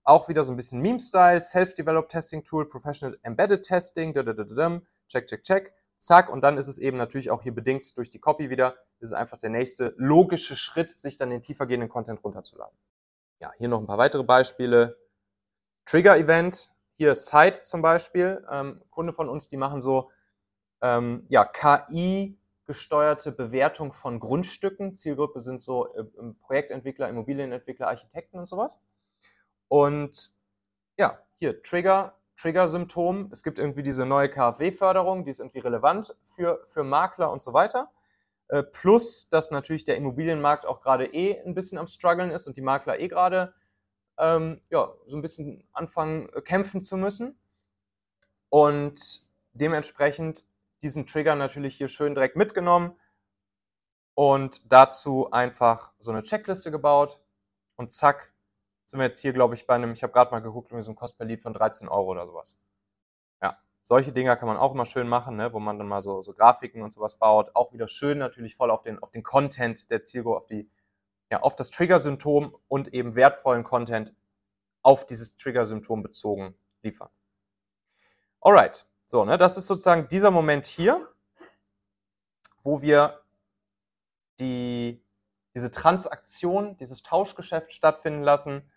[0.05, 5.75] auch wieder so ein bisschen Meme-Style, Self-Developed Testing Tool, Professional Embedded Testing, check, check, check,
[5.99, 6.31] zack.
[6.31, 9.13] Und dann ist es eben natürlich auch hier bedingt durch die Copy wieder, ist es
[9.13, 12.77] einfach der nächste logische Schritt, sich dann den tiefergehenden Content runterzuladen.
[13.41, 14.97] Ja, hier noch ein paar weitere Beispiele.
[15.85, 20.11] Trigger-Event, hier Site zum Beispiel, ähm, Kunde von uns, die machen so
[20.83, 24.97] ähm, ja, KI-gesteuerte Bewertung von Grundstücken.
[24.97, 26.05] Zielgruppe sind so äh,
[26.41, 28.81] Projektentwickler, Immobilienentwickler, Architekten und sowas.
[29.69, 30.33] Und
[30.97, 33.29] ja, hier Trigger, Trigger-Symptom.
[33.33, 37.53] Es gibt irgendwie diese neue KfW-Förderung, die ist irgendwie relevant für, für Makler und so
[37.53, 37.91] weiter.
[38.49, 42.57] Äh, plus, dass natürlich der Immobilienmarkt auch gerade eh ein bisschen am struggeln ist und
[42.57, 43.55] die Makler eh gerade
[44.19, 47.39] ähm, ja, so ein bisschen anfangen, äh, kämpfen zu müssen.
[48.49, 49.23] Und
[49.53, 50.45] dementsprechend
[50.83, 52.99] diesen Trigger natürlich hier schön direkt mitgenommen
[54.15, 57.21] und dazu einfach so eine Checkliste gebaut
[57.77, 58.33] und zack,
[58.85, 60.93] sind wir jetzt hier, glaube ich, bei einem, ich habe gerade mal geguckt, irgendwie so
[60.93, 62.61] ein Cost per Lead von 13 Euro oder sowas.
[63.43, 66.23] Ja, solche Dinger kann man auch immer schön machen, ne, wo man dann mal so,
[66.23, 67.55] so Grafiken und sowas baut.
[67.55, 70.71] Auch wieder schön natürlich voll auf den, auf den Content der Zielgruppe, auf, die,
[71.31, 74.15] ja, auf das Trigger-Symptom und eben wertvollen Content
[74.83, 77.11] auf dieses Trigger-Symptom bezogen liefern.
[78.41, 81.09] Alright, so, ne, das ist sozusagen dieser Moment hier,
[82.63, 83.23] wo wir
[84.39, 85.03] die,
[85.55, 88.71] diese Transaktion, dieses Tauschgeschäft stattfinden lassen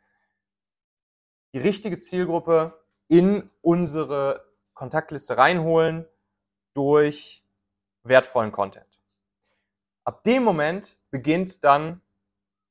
[1.54, 6.08] die richtige Zielgruppe in unsere Kontaktliste reinholen
[6.74, 7.44] durch
[8.04, 9.02] wertvollen Content.
[10.06, 12.02] Ab dem Moment beginnt dann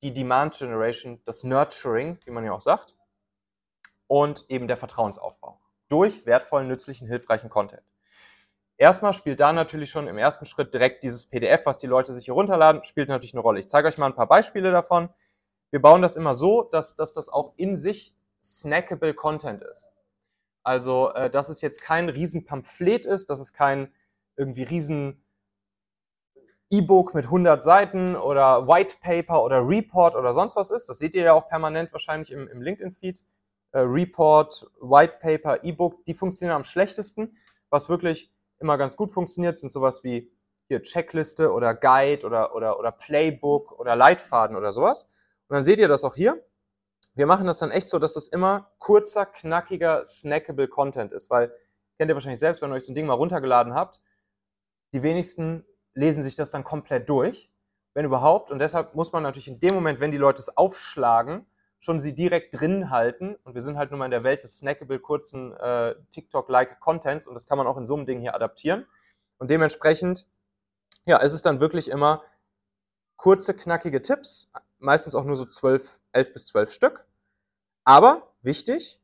[0.02, 2.96] die Demand Generation, das Nurturing, wie man ja auch sagt,
[4.06, 5.59] und eben der Vertrauensaufbau
[5.90, 7.82] durch wertvollen, nützlichen, hilfreichen Content.
[8.78, 12.24] Erstmal spielt da natürlich schon im ersten Schritt direkt dieses PDF, was die Leute sich
[12.24, 13.60] hier runterladen, spielt natürlich eine Rolle.
[13.60, 15.10] Ich zeige euch mal ein paar Beispiele davon.
[15.70, 19.90] Wir bauen das immer so, dass, dass das auch in sich snackable Content ist.
[20.62, 23.92] Also, äh, dass es jetzt kein riesen Pamphlet ist, dass es kein
[24.36, 25.22] irgendwie riesen
[26.70, 30.88] E-Book mit 100 Seiten oder White Paper oder Report oder sonst was ist.
[30.88, 33.24] Das seht ihr ja auch permanent wahrscheinlich im, im LinkedIn-Feed.
[33.72, 37.36] Äh, Report, White Paper, E-Book, die funktionieren am schlechtesten.
[37.70, 40.30] Was wirklich immer ganz gut funktioniert, sind sowas wie
[40.68, 45.04] hier Checkliste oder Guide oder, oder, oder Playbook oder Leitfaden oder sowas.
[45.48, 46.42] Und dann seht ihr das auch hier
[47.14, 51.52] wir machen das dann echt so, dass das immer kurzer, knackiger, snackable Content ist, weil
[51.98, 54.00] kennt ihr wahrscheinlich selbst, wenn ihr euch so ein Ding mal runtergeladen habt,
[54.92, 55.64] die wenigsten
[55.94, 57.50] lesen sich das dann komplett durch,
[57.94, 58.50] wenn überhaupt.
[58.50, 61.46] Und deshalb muss man natürlich in dem Moment, wenn die Leute es aufschlagen,
[61.80, 63.36] schon sie direkt drin halten.
[63.42, 67.26] Und wir sind halt nun mal in der Welt des snackable, kurzen äh, TikTok-like Contents
[67.26, 68.86] und das kann man auch in so einem Ding hier adaptieren.
[69.38, 70.28] Und dementsprechend,
[71.06, 72.22] ja, ist es dann wirklich immer
[73.16, 77.06] kurze, knackige Tipps, meistens auch nur so 12, 11 bis 12 Stück.
[77.84, 79.00] Aber wichtig,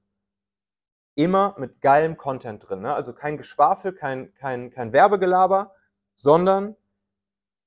[1.15, 2.83] immer mit geilem Content drin.
[2.83, 2.95] Ne?
[2.95, 5.75] Also kein Geschwafel, kein, kein, kein Werbegelaber,
[6.15, 6.77] sondern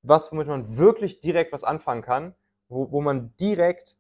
[0.04, 2.36] was, womit man wirklich direkt was anfangen kann,
[2.68, 3.98] wo, wo man direkt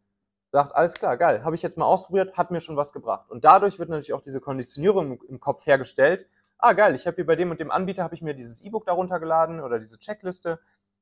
[0.52, 3.30] sagt, alles klar, geil, habe ich jetzt mal ausprobiert, hat mir schon was gebracht.
[3.30, 6.28] Und dadurch wird natürlich auch diese Konditionierung im, Kopf hergestellt.
[6.58, 8.86] Ah, geil, ich habe hier bei dem und dem Anbieter, habe ich mir dieses E-Book
[8.86, 10.60] darunter geladen oder diese Checkliste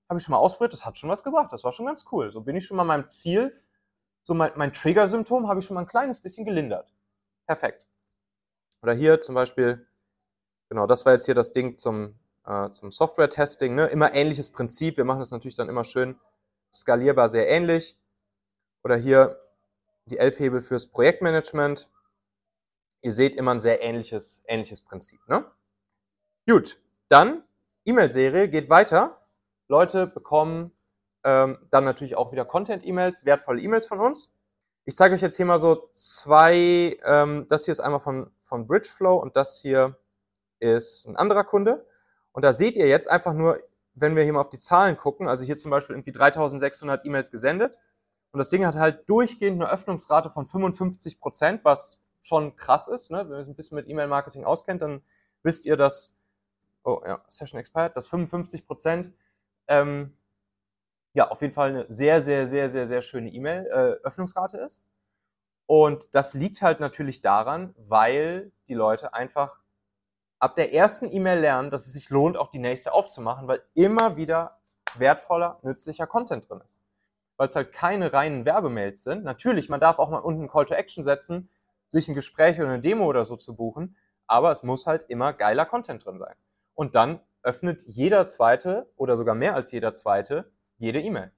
[0.09, 2.31] habe ich schon mal ausprobiert, das hat schon was gebracht, das war schon ganz cool.
[2.31, 3.59] So bin ich schon mal meinem Ziel,
[4.23, 6.93] so mein, mein Trigger-Symptom habe ich schon mal ein kleines bisschen gelindert.
[7.45, 7.87] Perfekt.
[8.81, 9.85] Oder hier zum Beispiel,
[10.69, 13.87] genau, das war jetzt hier das Ding zum, äh, zum Software-Testing, ne?
[13.87, 16.19] immer ähnliches Prinzip, wir machen das natürlich dann immer schön
[16.73, 17.97] skalierbar, sehr ähnlich.
[18.87, 19.37] Oder hier
[20.05, 21.89] die Elf-Hebel fürs Projektmanagement.
[23.01, 25.19] Ihr seht immer ein sehr ähnliches, ähnliches Prinzip.
[25.27, 25.43] Ne?
[26.47, 26.79] Gut,
[27.09, 27.43] dann
[27.83, 29.27] E-Mail-Serie geht weiter.
[29.67, 30.71] Leute bekommen
[31.25, 34.33] ähm, dann natürlich auch wieder Content-E-Mails, wertvolle E-Mails von uns.
[34.85, 38.67] Ich zeige euch jetzt hier mal so zwei, ähm, das hier ist einmal von, von
[38.67, 39.97] Bridgeflow und das hier
[40.59, 41.85] ist ein anderer Kunde.
[42.31, 43.61] Und da seht ihr jetzt einfach nur,
[43.95, 47.31] wenn wir hier mal auf die Zahlen gucken, also hier zum Beispiel irgendwie 3600 E-Mails
[47.31, 47.77] gesendet.
[48.37, 53.09] Und das Ding hat halt durchgehend eine Öffnungsrate von 55 Prozent, was schon krass ist.
[53.09, 53.27] Ne?
[53.27, 55.01] Wenn ihr ein bisschen mit E-Mail-Marketing auskennt, dann
[55.41, 56.19] wisst ihr, dass,
[56.83, 59.11] oh ja, Session Expired, dass 55 Prozent
[59.67, 60.15] ähm,
[61.13, 64.83] ja auf jeden Fall eine sehr, sehr, sehr, sehr, sehr schöne E-Mail-Öffnungsrate äh, ist.
[65.65, 69.57] Und das liegt halt natürlich daran, weil die Leute einfach
[70.37, 74.15] ab der ersten E-Mail lernen, dass es sich lohnt, auch die nächste aufzumachen, weil immer
[74.15, 74.59] wieder
[74.95, 76.79] wertvoller, nützlicher Content drin ist.
[77.37, 79.23] Weil es halt keine reinen Werbemails sind.
[79.23, 81.49] Natürlich, man darf auch mal unten Call to Action setzen,
[81.87, 85.33] sich ein Gespräch oder eine Demo oder so zu buchen, aber es muss halt immer
[85.33, 86.35] geiler Content drin sein.
[86.73, 91.31] Und dann öffnet jeder zweite oder sogar mehr als jeder zweite jede E-Mail.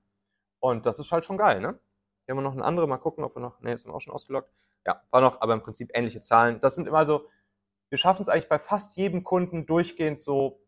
[0.59, 1.79] Und das ist halt schon geil, ne?
[2.25, 4.13] Hier haben wir noch eine andere, mal gucken, ob wir noch, ne, wir auch schon
[4.13, 4.51] ausgeloggt.
[4.85, 6.59] Ja, war noch, aber im Prinzip ähnliche Zahlen.
[6.59, 7.27] Das sind immer so,
[7.89, 10.61] wir schaffen es eigentlich bei fast jedem Kunden durchgehend so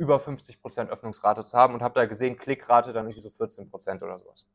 [0.00, 4.16] über 50% Öffnungsrate zu haben und habe da gesehen, Klickrate dann irgendwie so 14% oder
[4.18, 4.46] sowas.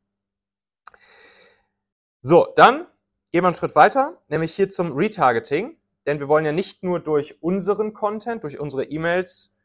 [2.20, 2.86] So, dann
[3.30, 5.78] gehen wir einen Schritt weiter, nämlich hier zum Retargeting.
[6.06, 9.56] Denn wir wollen ja nicht nur durch unseren Content, durch unsere E-Mails,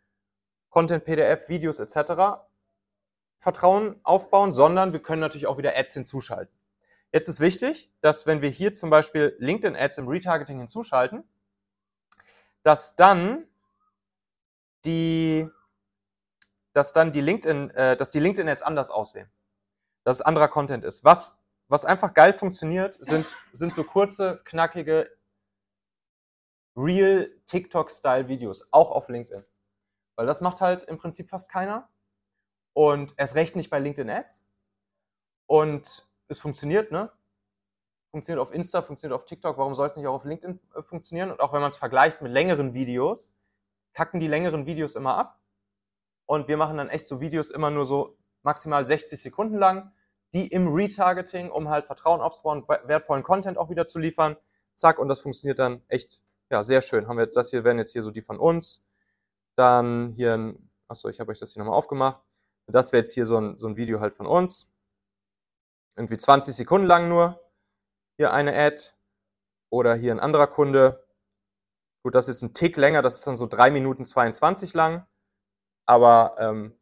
[0.69, 2.41] Content, PDF, Videos etc.
[3.37, 6.55] Vertrauen aufbauen, sondern wir können natürlich auch wieder Ads hinzuschalten.
[7.11, 11.23] Jetzt ist wichtig, dass wenn wir hier zum Beispiel LinkedIn Ads im Retargeting hinzuschalten,
[12.63, 13.47] dass dann
[14.85, 15.47] die,
[16.73, 19.29] dass dann die LinkedIn, äh, dass die LinkedIn Ads anders aussehen,
[20.03, 21.03] dass es anderer Content ist.
[21.03, 25.09] Was, was einfach geil funktioniert, sind, sind so kurze, knackige,
[26.75, 29.43] real TikTok-Style-Videos, auch auf LinkedIn.
[30.15, 31.89] Weil das macht halt im Prinzip fast keiner.
[32.73, 34.45] Und erst recht nicht bei LinkedIn Ads.
[35.47, 37.11] Und es funktioniert, ne?
[38.11, 41.31] Funktioniert auf Insta, funktioniert auf TikTok, warum soll es nicht auch auf LinkedIn äh, funktionieren?
[41.31, 43.35] Und auch wenn man es vergleicht mit längeren Videos,
[43.93, 45.40] kacken die längeren Videos immer ab.
[46.31, 49.91] Und wir machen dann echt so Videos immer nur so maximal 60 Sekunden lang,
[50.33, 54.37] die im Retargeting, um halt Vertrauen aufzubauen, wertvollen Content auch wieder zu liefern.
[54.73, 57.09] Zack, und das funktioniert dann echt, ja, sehr schön.
[57.09, 58.81] Haben wir jetzt, das hier wären jetzt hier so die von uns.
[59.57, 62.21] Dann hier ein, achso, ich habe euch das hier nochmal aufgemacht.
[62.65, 64.71] Das wäre jetzt hier so ein, so ein Video halt von uns.
[65.97, 67.41] Irgendwie 20 Sekunden lang nur.
[68.15, 68.81] Hier eine Ad.
[69.69, 71.05] Oder hier ein anderer Kunde.
[72.03, 75.05] Gut, das ist ein Tick länger, das ist dann so 3 Minuten 22 lang.
[75.85, 76.73] Aber ähm,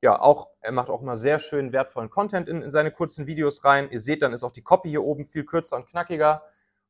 [0.00, 3.64] ja, auch, er macht auch immer sehr schön wertvollen Content in, in seine kurzen Videos
[3.64, 3.90] rein.
[3.90, 6.42] Ihr seht, dann ist auch die Copy hier oben viel kürzer und knackiger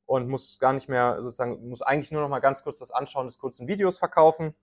[0.06, 3.26] und muss gar nicht mehr sozusagen, muss eigentlich nur noch mal ganz kurz das Anschauen
[3.26, 4.54] des kurzen Videos verkaufen.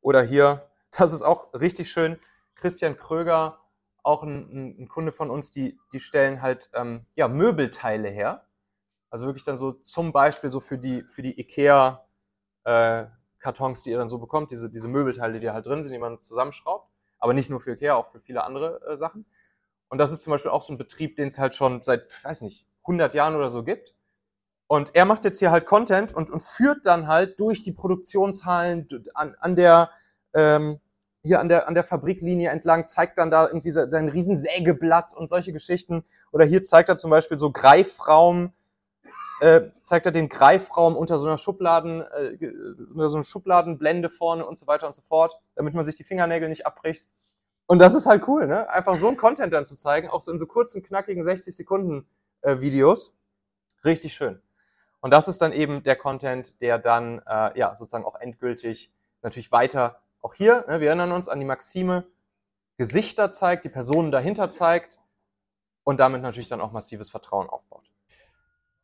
[0.00, 2.20] Oder hier, das ist auch richtig schön.
[2.54, 3.58] Christian Kröger,
[4.04, 8.46] auch ein, ein Kunde von uns, die, die stellen halt ähm, ja, Möbelteile her.
[9.10, 12.06] Also wirklich dann so zum Beispiel so für die, für die IKEA
[12.64, 13.06] äh,
[13.44, 16.18] Kartons, die ihr dann so bekommt, diese, diese Möbelteile, die halt drin sind, die man
[16.18, 16.90] zusammenschraubt.
[17.18, 19.26] Aber nicht nur für IKEA, auch für viele andere äh, Sachen.
[19.88, 22.40] Und das ist zum Beispiel auch so ein Betrieb, den es halt schon seit, weiß
[22.40, 23.94] nicht, 100 Jahren oder so gibt.
[24.66, 28.88] Und er macht jetzt hier halt Content und, und führt dann halt durch die Produktionshallen
[29.12, 29.90] an, an der,
[30.32, 30.80] ähm,
[31.22, 35.52] hier an der, an der Fabriklinie entlang, zeigt dann da irgendwie sein Riesensägeblatt und solche
[35.52, 36.04] Geschichten.
[36.32, 38.54] Oder hier zeigt er zum Beispiel so Greifraum,
[39.40, 42.36] äh, zeigt er den Greifraum unter so einer Schubladen, äh,
[42.90, 46.04] unter so einer Schubladenblende vorne und so weiter und so fort, damit man sich die
[46.04, 47.06] Fingernägel nicht abbricht.
[47.66, 48.68] Und das ist halt cool, ne?
[48.68, 52.06] Einfach so ein Content dann zu zeigen, auch so in so kurzen, knackigen 60 Sekunden
[52.42, 53.16] äh, Videos.
[53.84, 54.40] Richtig schön.
[55.00, 59.52] Und das ist dann eben der Content, der dann äh, ja sozusagen auch endgültig natürlich
[59.52, 62.06] weiter, auch hier, ne, wir erinnern uns an die Maxime,
[62.76, 65.00] Gesichter zeigt, die Personen dahinter zeigt
[65.84, 67.90] und damit natürlich dann auch massives Vertrauen aufbaut.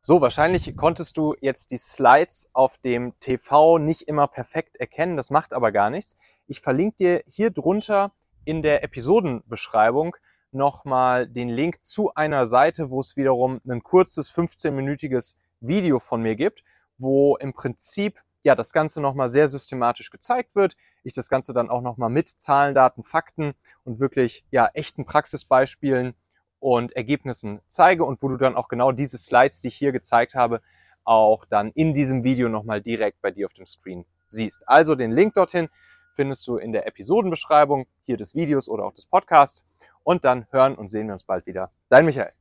[0.03, 5.29] So, wahrscheinlich konntest du jetzt die Slides auf dem TV nicht immer perfekt erkennen, das
[5.29, 6.17] macht aber gar nichts.
[6.47, 8.11] Ich verlinke dir hier drunter
[8.47, 10.17] in der Episodenbeschreibung
[10.53, 16.35] nochmal den Link zu einer Seite, wo es wiederum ein kurzes 15-minütiges Video von mir
[16.35, 16.65] gibt,
[16.97, 20.77] wo im Prinzip ja das Ganze nochmal sehr systematisch gezeigt wird.
[21.05, 23.53] Ich das Ganze dann auch nochmal mit Zahlen, Daten, Fakten
[23.85, 26.15] und wirklich ja echten Praxisbeispielen
[26.61, 30.35] und Ergebnissen zeige und wo du dann auch genau diese Slides, die ich hier gezeigt
[30.35, 30.61] habe,
[31.05, 34.69] auch dann in diesem Video nochmal direkt bei dir auf dem Screen siehst.
[34.69, 35.69] Also den Link dorthin
[36.13, 39.65] findest du in der Episodenbeschreibung hier des Videos oder auch des Podcasts
[40.03, 41.71] und dann hören und sehen wir uns bald wieder.
[41.89, 42.33] Dein Michael.